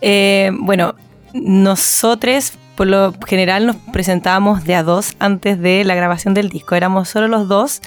Eh, 0.06 0.50
bueno, 0.60 0.94
nosotros 1.34 2.56
por 2.76 2.86
lo 2.86 3.14
general 3.26 3.66
nos 3.66 3.76
presentábamos 3.92 4.64
de 4.64 4.74
a 4.74 4.82
dos 4.82 5.14
antes 5.18 5.60
de 5.60 5.84
la 5.84 5.94
grabación 5.94 6.34
del 6.34 6.48
disco, 6.48 6.74
éramos 6.74 7.08
solo 7.08 7.28
los 7.28 7.48
dos. 7.48 7.80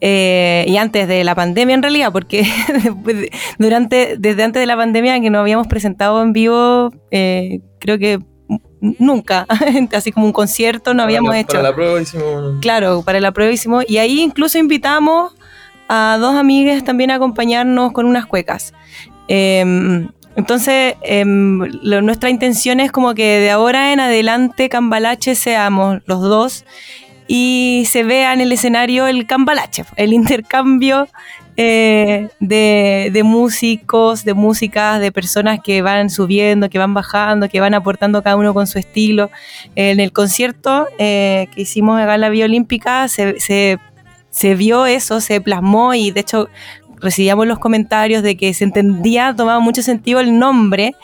Eh, 0.00 0.64
y 0.68 0.76
antes 0.76 1.08
de 1.08 1.24
la 1.24 1.34
pandemia 1.34 1.74
en 1.74 1.82
realidad, 1.82 2.12
porque 2.12 2.46
durante, 3.58 4.16
desde 4.16 4.44
antes 4.44 4.60
de 4.60 4.66
la 4.66 4.76
pandemia 4.76 5.20
que 5.20 5.28
no 5.28 5.40
habíamos 5.40 5.66
presentado 5.66 6.22
en 6.22 6.32
vivo, 6.32 6.92
eh, 7.10 7.60
creo 7.80 7.98
que 7.98 8.20
nunca, 8.80 9.46
así 9.92 10.12
como 10.12 10.26
un 10.26 10.32
concierto 10.32 10.94
no 10.94 11.02
habíamos 11.02 11.30
la, 11.30 11.40
hecho. 11.40 11.52
Para 11.52 11.62
la 11.62 11.74
prueba 11.74 12.00
hicimos... 12.00 12.60
Claro, 12.60 13.02
para 13.02 13.18
la 13.18 13.32
prueba 13.32 13.52
hicimos, 13.52 13.84
y 13.88 13.98
ahí 13.98 14.20
incluso 14.20 14.56
invitamos 14.56 15.32
a 15.88 16.16
dos 16.20 16.36
amigas 16.36 16.84
también 16.84 17.10
a 17.10 17.16
acompañarnos 17.16 17.90
con 17.92 18.06
unas 18.06 18.26
cuecas. 18.26 18.72
Eh, 19.26 20.06
entonces, 20.38 20.94
lo, 21.82 22.00
nuestra 22.00 22.30
intención 22.30 22.78
es 22.78 22.92
como 22.92 23.12
que 23.14 23.40
de 23.40 23.50
ahora 23.50 23.92
en 23.92 23.98
adelante 23.98 24.68
Cambalache 24.68 25.34
seamos 25.34 25.98
los 26.06 26.22
dos 26.22 26.64
y 27.26 27.82
se 27.88 28.04
vea 28.04 28.32
en 28.34 28.40
el 28.40 28.52
escenario 28.52 29.08
el 29.08 29.26
Cambalache, 29.26 29.84
el 29.96 30.12
intercambio 30.12 31.08
eh, 31.56 32.28
de, 32.38 33.20
músicos, 33.24 34.24
de 34.24 34.34
músicas, 34.34 35.00
de 35.00 35.10
personas 35.10 35.58
que 35.60 35.82
van 35.82 36.08
subiendo, 36.08 36.70
que 36.70 36.78
van 36.78 36.94
bajando, 36.94 37.48
que 37.48 37.58
van 37.58 37.74
aportando 37.74 38.22
cada 38.22 38.36
uno 38.36 38.54
con 38.54 38.68
su 38.68 38.78
estilo. 38.78 39.32
En 39.74 39.98
el 39.98 40.12
concierto 40.12 40.86
eh, 40.98 41.48
que 41.52 41.62
hicimos 41.62 42.00
en 42.00 42.20
la 42.20 42.28
Vía 42.28 42.44
Olímpica 42.44 43.08
se, 43.08 43.34
se 43.40 44.54
vio 44.54 44.86
eso, 44.86 45.20
se 45.20 45.40
plasmó 45.40 45.94
y 45.94 46.12
de 46.12 46.20
hecho 46.20 46.48
recibíamos 47.00 47.46
los 47.46 47.58
comentarios 47.58 48.22
de 48.22 48.36
que 48.36 48.54
se 48.54 48.64
entendía, 48.64 49.34
tomaba 49.36 49.60
mucho 49.60 49.82
sentido 49.82 50.20
el 50.20 50.38
nombre, 50.38 50.94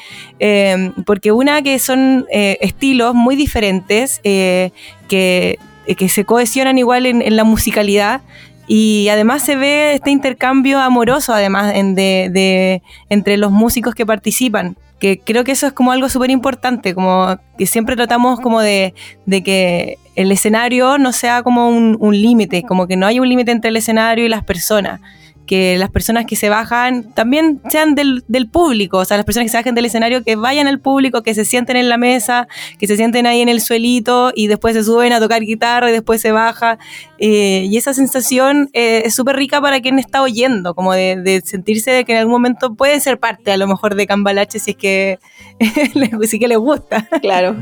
eh, 0.41 0.93
porque 1.07 1.33
una 1.33 1.63
que 1.63 1.79
son 1.79 2.27
eh, 2.31 2.59
estilos 2.61 3.15
muy 3.15 3.37
diferentes, 3.37 4.21
eh, 4.25 4.71
que, 5.09 5.59
que, 5.97 6.09
se 6.09 6.25
cohesionan 6.25 6.79
igual 6.79 7.07
en, 7.07 7.37
la 7.37 7.45
musicalidad. 7.45 8.23
Y 8.67 9.09
además 9.11 9.43
se 9.43 9.57
ve 9.57 9.93
este 9.93 10.11
intercambio 10.11 10.81
amoroso, 10.81 11.35
además, 11.35 11.75
de, 11.75 12.31
de, 12.33 12.83
entre 13.11 13.37
los 13.37 13.51
músicos 13.51 13.95
que 13.95 14.07
participan, 14.07 14.77
que 14.99 15.19
creo 15.19 15.45
que 15.45 15.53
eso 15.53 15.67
es 15.67 15.75
como 15.75 15.93
algo 15.93 16.09
súper 16.09 16.31
importante, 16.31 16.95
como 16.95 17.39
que 17.59 17.67
siempre 17.67 17.95
tratamos 17.95 18.41
como 18.41 18.63
de, 18.63 18.95
de, 19.27 19.43
que 19.43 19.99
el 20.17 20.33
escenario 20.33 20.97
no 20.97 21.13
sea 21.13 21.43
como 21.43 21.69
un, 21.69 21.99
un 22.01 22.19
límite, 22.19 22.63
como 22.63 22.87
que 22.87 22.97
no 22.97 23.07
haya 23.07 23.21
un 23.21 23.29
límite 23.29 23.51
entre 23.51 23.69
el 23.69 23.77
escenario 23.77 24.25
y 24.25 24.31
las 24.31 24.45
personas 24.45 25.03
que 25.47 25.77
las 25.79 25.91
personas 25.91 26.27
que 26.27 26.37
se 26.37 26.49
bajan 26.49 27.13
también 27.15 27.61
sean 27.71 27.95
del, 27.95 28.25
del, 28.29 28.49
público, 28.49 28.99
o 28.99 29.05
sea, 29.05 29.17
las 29.17 29.27
personas 29.27 29.47
que 29.47 29.51
se 29.51 29.57
bajen 29.59 29.75
del 29.75 29.85
escenario, 29.85 30.25
que 30.25 30.37
vayan 30.37 30.67
al 30.67 30.81
público, 30.81 31.23
que 31.23 31.35
se 31.35 31.45
sienten 31.45 31.77
en 31.77 31.89
la 31.89 31.97
mesa, 31.97 32.49
que 32.79 32.87
se 32.87 32.97
sienten 32.97 33.27
ahí 33.27 33.41
en 33.41 33.49
el 33.49 33.61
suelito 33.61 34.33
y 34.35 34.47
después 34.47 34.75
se 34.75 34.85
suben 34.85 35.13
a 35.13 35.21
tocar 35.21 35.43
guitarra 35.43 35.91
y 35.91 35.93
después 35.93 36.21
se 36.21 36.33
baja. 36.33 36.79
Eh, 37.19 37.67
y 37.71 37.77
esa 37.77 37.95
sensación 37.95 38.71
eh, 38.73 39.03
es 39.05 39.15
súper 39.15 39.37
rica 39.37 39.61
para 39.61 39.81
quien 39.81 39.99
está 39.99 40.23
oyendo, 40.23 40.75
como 40.75 40.93
de, 40.93 41.17
de, 41.17 41.41
sentirse 41.43 41.91
de 41.91 42.05
que 42.05 42.13
en 42.13 42.19
algún 42.19 42.33
momento 42.33 42.75
puede 42.75 43.01
ser 43.01 43.19
parte 43.19 43.53
a 43.53 43.57
lo 43.57 43.67
mejor 43.67 43.95
de 43.95 44.07
Cambalache 44.07 44.59
si 44.59 44.73
es 44.73 44.77
que, 44.77 45.19
si 46.29 46.39
que 46.39 46.49
les 46.49 46.59
gusta. 46.59 47.09
Claro, 47.21 47.57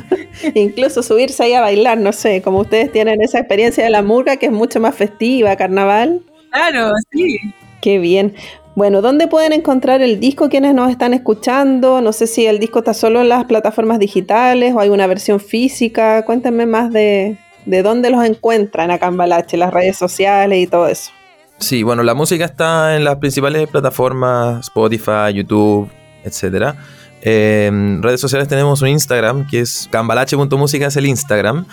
incluso 0.55 1.03
subirse 1.03 1.45
ahí 1.45 1.55
a 1.55 1.61
bailar, 1.61 1.99
no 1.99 2.13
sé, 2.13 2.43
como 2.43 2.61
ustedes 2.61 2.91
tienen 2.93 3.21
esa 3.23 3.39
experiencia 3.39 3.85
de 3.85 3.91
la 3.91 4.03
murga 4.03 4.37
que 4.37 4.47
es 4.47 4.53
mucho 4.53 4.81
más 4.81 4.95
festiva, 4.95 5.55
carnaval. 5.57 6.23
Claro, 6.51 6.93
sí. 7.11 7.39
Qué 7.83 7.99
bien. 7.99 8.35
Bueno, 8.75 9.03
¿dónde 9.03 9.29
pueden 9.29 9.53
encontrar 9.53 10.01
el 10.01 10.19
disco 10.19 10.49
quienes 10.49 10.73
nos 10.73 10.91
están 10.91 11.13
escuchando? 11.13 12.01
No 12.01 12.13
sé 12.13 12.27
si 12.27 12.47
el 12.47 12.59
disco 12.59 12.79
está 12.79 12.95
solo 12.95 13.21
en 13.21 13.29
las 13.29 13.45
plataformas 13.45 13.99
digitales 13.99 14.73
o 14.75 14.81
hay 14.81 14.89
una 14.89 15.07
versión 15.07 15.41
física. 15.41 16.25
Cuéntenme 16.25 16.65
más 16.65 16.91
de, 16.93 17.37
de 17.67 17.83
dónde 17.83 18.09
los 18.09 18.25
encuentran 18.25 18.91
a 18.91 18.99
Cambalache, 18.99 19.57
las 19.57 19.75
redes 19.75 19.99
sociales 19.99 20.59
y 20.59 20.67
todo 20.69 20.87
eso. 20.87 21.11
Sí, 21.59 21.83
bueno, 21.83 22.03
la 22.03 22.15
música 22.15 22.45
está 22.45 22.97
en 22.97 23.05
las 23.05 23.17
principales 23.17 23.69
plataformas, 23.69 24.61
Spotify, 24.61 25.35
YouTube, 25.35 25.91
etc. 26.25 26.75
Eh, 27.21 27.67
en 27.69 28.03
redes 28.03 28.21
sociales 28.21 28.47
tenemos 28.47 28.81
un 28.81 28.89
Instagram 28.89 29.47
que 29.49 29.61
es 29.61 29.89
cambalache.música, 29.91 30.87
es 30.87 30.97
el 30.97 31.07
Instagram. 31.07 31.67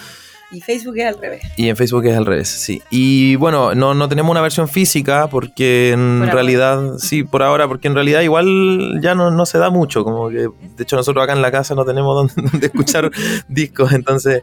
Y 0.51 0.61
Facebook 0.61 0.97
es 0.97 1.05
al 1.05 1.21
revés. 1.21 1.43
Y 1.57 1.69
en 1.69 1.75
Facebook 1.75 2.05
es 2.05 2.17
al 2.17 2.25
revés, 2.25 2.47
sí. 2.49 2.81
Y 2.89 3.35
bueno, 3.35 3.75
no, 3.75 3.93
no 3.93 4.09
tenemos 4.09 4.31
una 4.31 4.41
versión 4.41 4.67
física 4.67 5.29
porque 5.29 5.91
en 5.91 6.21
por 6.25 6.33
realidad, 6.33 6.85
ahora. 6.85 6.97
sí, 6.97 7.23
por 7.23 7.43
ahora, 7.43 7.67
porque 7.67 7.87
en 7.87 7.93
realidad 7.93 8.21
igual 8.21 8.99
ya 9.01 9.13
no, 9.13 9.29
no, 9.29 9.45
se 9.45 9.59
da 9.59 9.69
mucho. 9.69 10.03
Como 10.03 10.29
que, 10.29 10.47
de 10.77 10.83
hecho, 10.83 10.95
nosotros 10.95 11.23
acá 11.23 11.33
en 11.33 11.43
la 11.43 11.51
casa 11.51 11.75
no 11.75 11.85
tenemos 11.85 12.15
donde, 12.15 12.49
donde 12.51 12.67
escuchar 12.67 13.11
discos. 13.47 13.93
Entonces, 13.93 14.41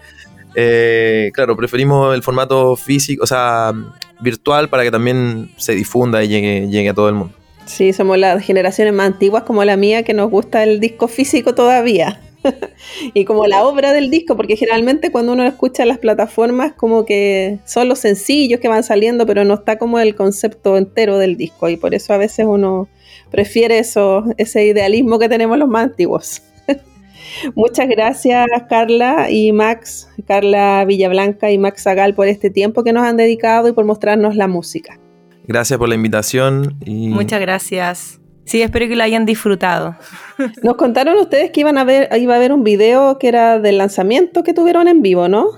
eh, 0.54 1.30
claro, 1.34 1.56
preferimos 1.56 2.14
el 2.14 2.22
formato 2.22 2.76
físico, 2.76 3.24
o 3.24 3.26
sea, 3.26 3.72
virtual 4.20 4.68
para 4.68 4.84
que 4.84 4.90
también 4.90 5.50
se 5.56 5.74
difunda 5.74 6.22
y 6.22 6.28
llegue, 6.28 6.68
llegue 6.68 6.88
a 6.90 6.94
todo 6.94 7.08
el 7.08 7.14
mundo. 7.14 7.34
Sí, 7.66 7.92
somos 7.92 8.16
las 8.16 8.42
generaciones 8.44 8.94
más 8.94 9.08
antiguas 9.08 9.42
como 9.42 9.64
la 9.64 9.76
mía 9.76 10.04
que 10.04 10.14
nos 10.14 10.30
gusta 10.30 10.62
el 10.62 10.78
disco 10.78 11.08
físico 11.08 11.54
todavía. 11.54 12.20
y 13.14 13.24
como 13.24 13.46
la 13.46 13.64
obra 13.64 13.92
del 13.92 14.10
disco, 14.10 14.36
porque 14.36 14.56
generalmente 14.56 15.10
cuando 15.10 15.32
uno 15.32 15.44
escucha 15.44 15.84
las 15.84 15.98
plataformas 15.98 16.72
como 16.72 17.04
que 17.04 17.58
son 17.64 17.88
los 17.88 17.98
sencillos 17.98 18.60
que 18.60 18.68
van 18.68 18.84
saliendo, 18.84 19.26
pero 19.26 19.44
no 19.44 19.54
está 19.54 19.78
como 19.78 19.98
el 19.98 20.14
concepto 20.14 20.76
entero 20.76 21.18
del 21.18 21.36
disco 21.36 21.68
y 21.68 21.76
por 21.76 21.94
eso 21.94 22.12
a 22.12 22.18
veces 22.18 22.46
uno 22.48 22.88
prefiere 23.30 23.78
eso, 23.78 24.24
ese 24.36 24.64
idealismo 24.66 25.18
que 25.18 25.28
tenemos 25.28 25.58
los 25.58 25.68
más 25.68 25.84
antiguos. 25.84 26.42
Muchas 27.54 27.88
gracias 27.88 28.46
Carla 28.68 29.30
y 29.30 29.52
Max, 29.52 30.08
Carla 30.26 30.84
Villablanca 30.86 31.50
y 31.50 31.58
Max 31.58 31.82
Zagal 31.82 32.14
por 32.14 32.28
este 32.28 32.50
tiempo 32.50 32.84
que 32.84 32.92
nos 32.92 33.04
han 33.04 33.16
dedicado 33.16 33.68
y 33.68 33.72
por 33.72 33.84
mostrarnos 33.84 34.36
la 34.36 34.48
música. 34.48 34.98
Gracias 35.46 35.78
por 35.78 35.88
la 35.88 35.94
invitación. 35.94 36.76
Y... 36.84 37.08
Muchas 37.08 37.40
gracias. 37.40 38.20
Sí, 38.46 38.62
espero 38.62 38.88
que 38.88 38.96
lo 38.96 39.02
hayan 39.02 39.26
disfrutado. 39.26 39.96
Nos 40.62 40.76
contaron 40.76 41.18
ustedes 41.18 41.50
que 41.50 41.60
iban 41.60 41.78
a 41.78 41.84
ver, 41.84 42.08
iba 42.16 42.34
a 42.34 42.36
haber 42.36 42.52
un 42.52 42.64
video 42.64 43.18
que 43.18 43.28
era 43.28 43.58
del 43.58 43.78
lanzamiento 43.78 44.42
que 44.42 44.54
tuvieron 44.54 44.88
en 44.88 45.02
vivo, 45.02 45.28
¿no? 45.28 45.48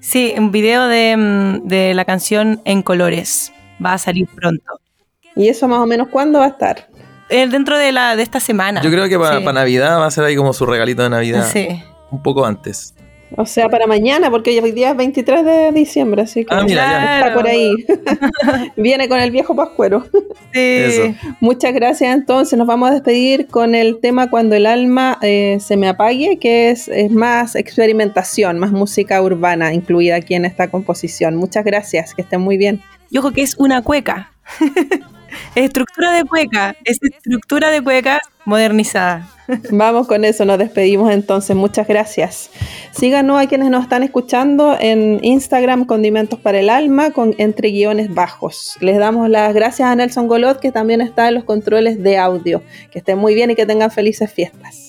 Sí, 0.00 0.34
un 0.36 0.52
video 0.52 0.86
de, 0.86 1.60
de 1.64 1.94
la 1.94 2.04
canción 2.04 2.60
En 2.64 2.82
Colores. 2.82 3.52
Va 3.84 3.94
a 3.94 3.98
salir 3.98 4.28
pronto. 4.28 4.80
¿Y 5.34 5.48
eso 5.48 5.66
más 5.68 5.80
o 5.80 5.86
menos 5.86 6.08
cuándo 6.08 6.40
va 6.40 6.44
a 6.44 6.48
estar? 6.48 6.88
Eh, 7.30 7.46
dentro 7.48 7.78
de, 7.78 7.92
la, 7.92 8.16
de 8.16 8.22
esta 8.22 8.40
semana. 8.40 8.82
Yo 8.82 8.90
creo 8.90 9.08
que 9.08 9.18
para, 9.18 9.38
sí. 9.38 9.44
para 9.44 9.60
Navidad 9.60 9.98
va 9.98 10.06
a 10.06 10.10
ser 10.10 10.24
ahí 10.24 10.36
como 10.36 10.52
su 10.52 10.66
regalito 10.66 11.02
de 11.02 11.10
Navidad. 11.10 11.46
Sí. 11.50 11.82
Un 12.10 12.22
poco 12.22 12.44
antes. 12.44 12.94
O 13.36 13.46
sea, 13.46 13.68
para 13.68 13.86
mañana, 13.86 14.30
porque 14.30 14.58
hoy 14.60 14.72
día 14.72 14.90
es 14.90 14.96
23 14.96 15.44
de 15.44 15.72
diciembre, 15.72 16.22
así 16.22 16.44
que 16.44 16.54
ah, 16.54 16.62
mira, 16.64 16.76
ya. 16.76 17.18
está 17.18 17.34
por 17.34 17.46
ahí. 17.46 17.72
Viene 18.76 19.08
con 19.08 19.20
el 19.20 19.30
viejo 19.30 19.54
pascuero. 19.54 20.06
Sí. 20.52 20.60
Eso. 20.60 21.14
Muchas 21.40 21.74
gracias. 21.74 22.14
Entonces, 22.14 22.58
nos 22.58 22.66
vamos 22.66 22.90
a 22.90 22.94
despedir 22.94 23.46
con 23.48 23.74
el 23.74 24.00
tema 24.00 24.30
Cuando 24.30 24.56
el 24.56 24.66
alma 24.66 25.18
eh, 25.22 25.58
se 25.60 25.76
me 25.76 25.88
apague, 25.88 26.38
que 26.38 26.70
es, 26.70 26.88
es, 26.88 27.10
más 27.10 27.54
experimentación, 27.54 28.58
más 28.58 28.72
música 28.72 29.20
urbana 29.20 29.74
incluida 29.74 30.16
aquí 30.16 30.34
en 30.34 30.44
esta 30.44 30.68
composición. 30.68 31.36
Muchas 31.36 31.64
gracias, 31.64 32.14
que 32.14 32.22
estén 32.22 32.40
muy 32.40 32.56
bien. 32.56 32.80
Y 33.10 33.18
ojo 33.18 33.32
que 33.32 33.42
es 33.42 33.56
una 33.58 33.82
cueca. 33.82 34.32
estructura 35.54 36.12
de 36.12 36.24
cueca, 36.24 36.76
es 36.84 36.98
estructura 37.02 37.70
de 37.70 37.82
cueca 37.82 38.20
modernizada. 38.44 39.28
Vamos 39.70 40.06
con 40.06 40.24
eso, 40.24 40.44
nos 40.44 40.58
despedimos 40.58 41.10
entonces. 41.12 41.56
Muchas 41.56 41.86
gracias. 41.86 42.50
Síganos 42.92 43.40
a 43.40 43.46
quienes 43.46 43.70
nos 43.70 43.84
están 43.84 44.02
escuchando 44.02 44.76
en 44.78 45.20
Instagram 45.22 45.84
Condimentos 45.84 46.38
para 46.38 46.60
el 46.60 46.70
Alma 46.70 47.10
con 47.10 47.34
entre 47.38 47.70
guiones 47.70 48.12
bajos. 48.12 48.76
Les 48.80 48.98
damos 48.98 49.28
las 49.28 49.54
gracias 49.54 49.88
a 49.88 49.94
Nelson 49.94 50.28
Golot 50.28 50.60
que 50.60 50.72
también 50.72 51.00
está 51.00 51.28
en 51.28 51.34
los 51.34 51.44
controles 51.44 52.02
de 52.02 52.18
audio. 52.18 52.62
Que 52.90 52.98
estén 52.98 53.18
muy 53.18 53.34
bien 53.34 53.50
y 53.50 53.54
que 53.54 53.66
tengan 53.66 53.90
felices 53.90 54.30
fiestas. 54.30 54.87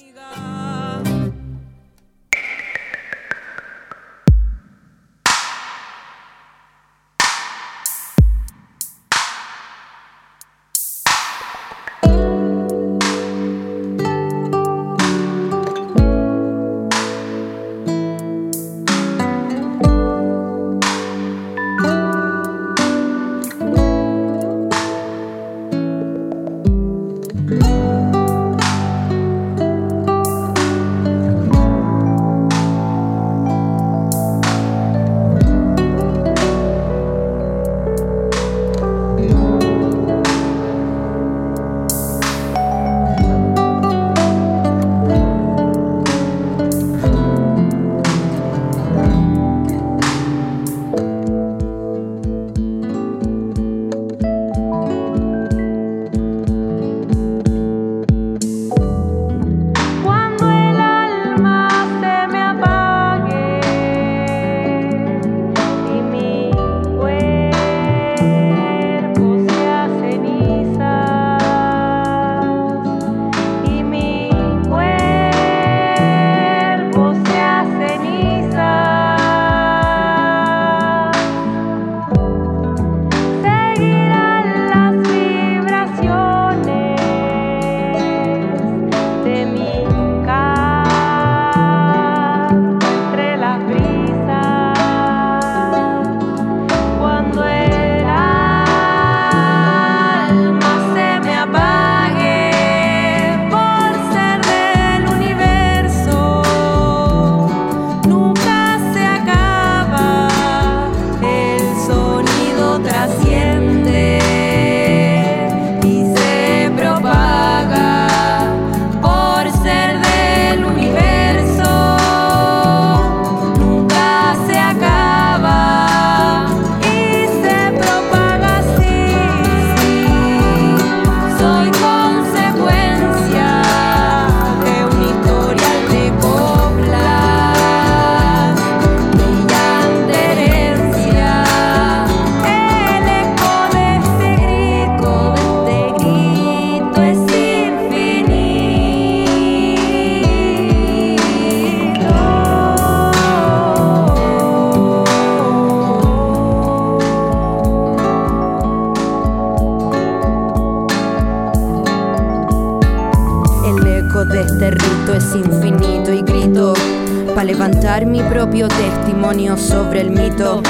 Propio 168.39 168.69
testimonio 168.69 169.57
sobre 169.57 169.99
el 169.99 170.11
mito 170.11 170.61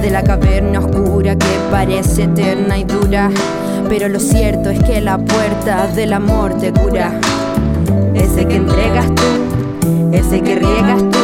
de 0.00 0.10
la 0.10 0.24
caverna 0.24 0.78
oscura 0.78 1.36
que 1.36 1.58
parece 1.70 2.22
eterna 2.22 2.78
y 2.78 2.84
dura. 2.84 3.30
Pero 3.90 4.08
lo 4.08 4.18
cierto 4.18 4.70
es 4.70 4.82
que 4.82 5.02
la 5.02 5.18
puerta 5.18 5.86
del 5.88 6.14
amor 6.14 6.54
te 6.54 6.72
cura. 6.72 7.20
Ese 8.14 8.46
que 8.46 8.56
entregas 8.56 9.14
tú, 9.14 10.10
ese 10.12 10.40
que 10.40 10.54
riegas 10.54 11.02
tú, 11.10 11.19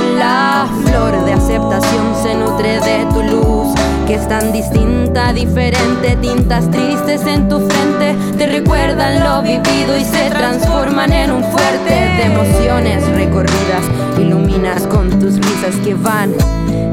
la 0.67 0.91
flor 0.91 1.25
de 1.25 1.33
aceptación 1.33 2.15
se 2.23 2.35
nutre 2.35 2.81
de 2.81 3.07
tu 3.13 3.23
luz 3.23 3.75
que 4.07 4.15
es 4.15 4.29
tan 4.29 4.53
distinta, 4.53 5.33
diferente, 5.33 6.17
tintas 6.21 6.71
tristes 6.71 7.27
en 7.27 7.49
tu 7.49 7.59
frente, 7.59 8.15
te 8.39 8.47
recuerdan 8.47 9.25
lo 9.25 9.43
vivido 9.43 9.97
y 9.97 10.05
se 10.05 10.31
transforman 10.31 11.13
en 11.13 11.33
un 11.33 11.43
fuerte 11.43 11.93
de 11.93 12.23
emociones 12.23 13.05
recorridas, 13.09 13.83
iluminas 14.17 14.87
con 14.87 15.11
tus 15.19 15.37
risas 15.37 15.75
que 15.85 15.95
van 15.95 16.33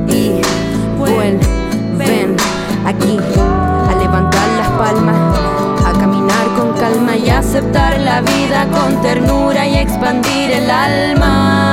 y 0.07 0.41
vuelven 0.97 1.39
aquí 2.85 3.17
a 3.37 3.95
levantar 3.99 4.47
las 4.57 4.69
palmas, 4.71 5.37
a 5.85 5.91
caminar 5.99 6.47
con 6.57 6.73
calma 6.73 7.15
y 7.15 7.29
aceptar 7.29 7.99
la 7.99 8.21
vida 8.21 8.67
con 8.71 9.01
ternura 9.03 9.67
y 9.67 9.77
expandir 9.77 10.51
el 10.51 10.71
alma. 10.71 11.72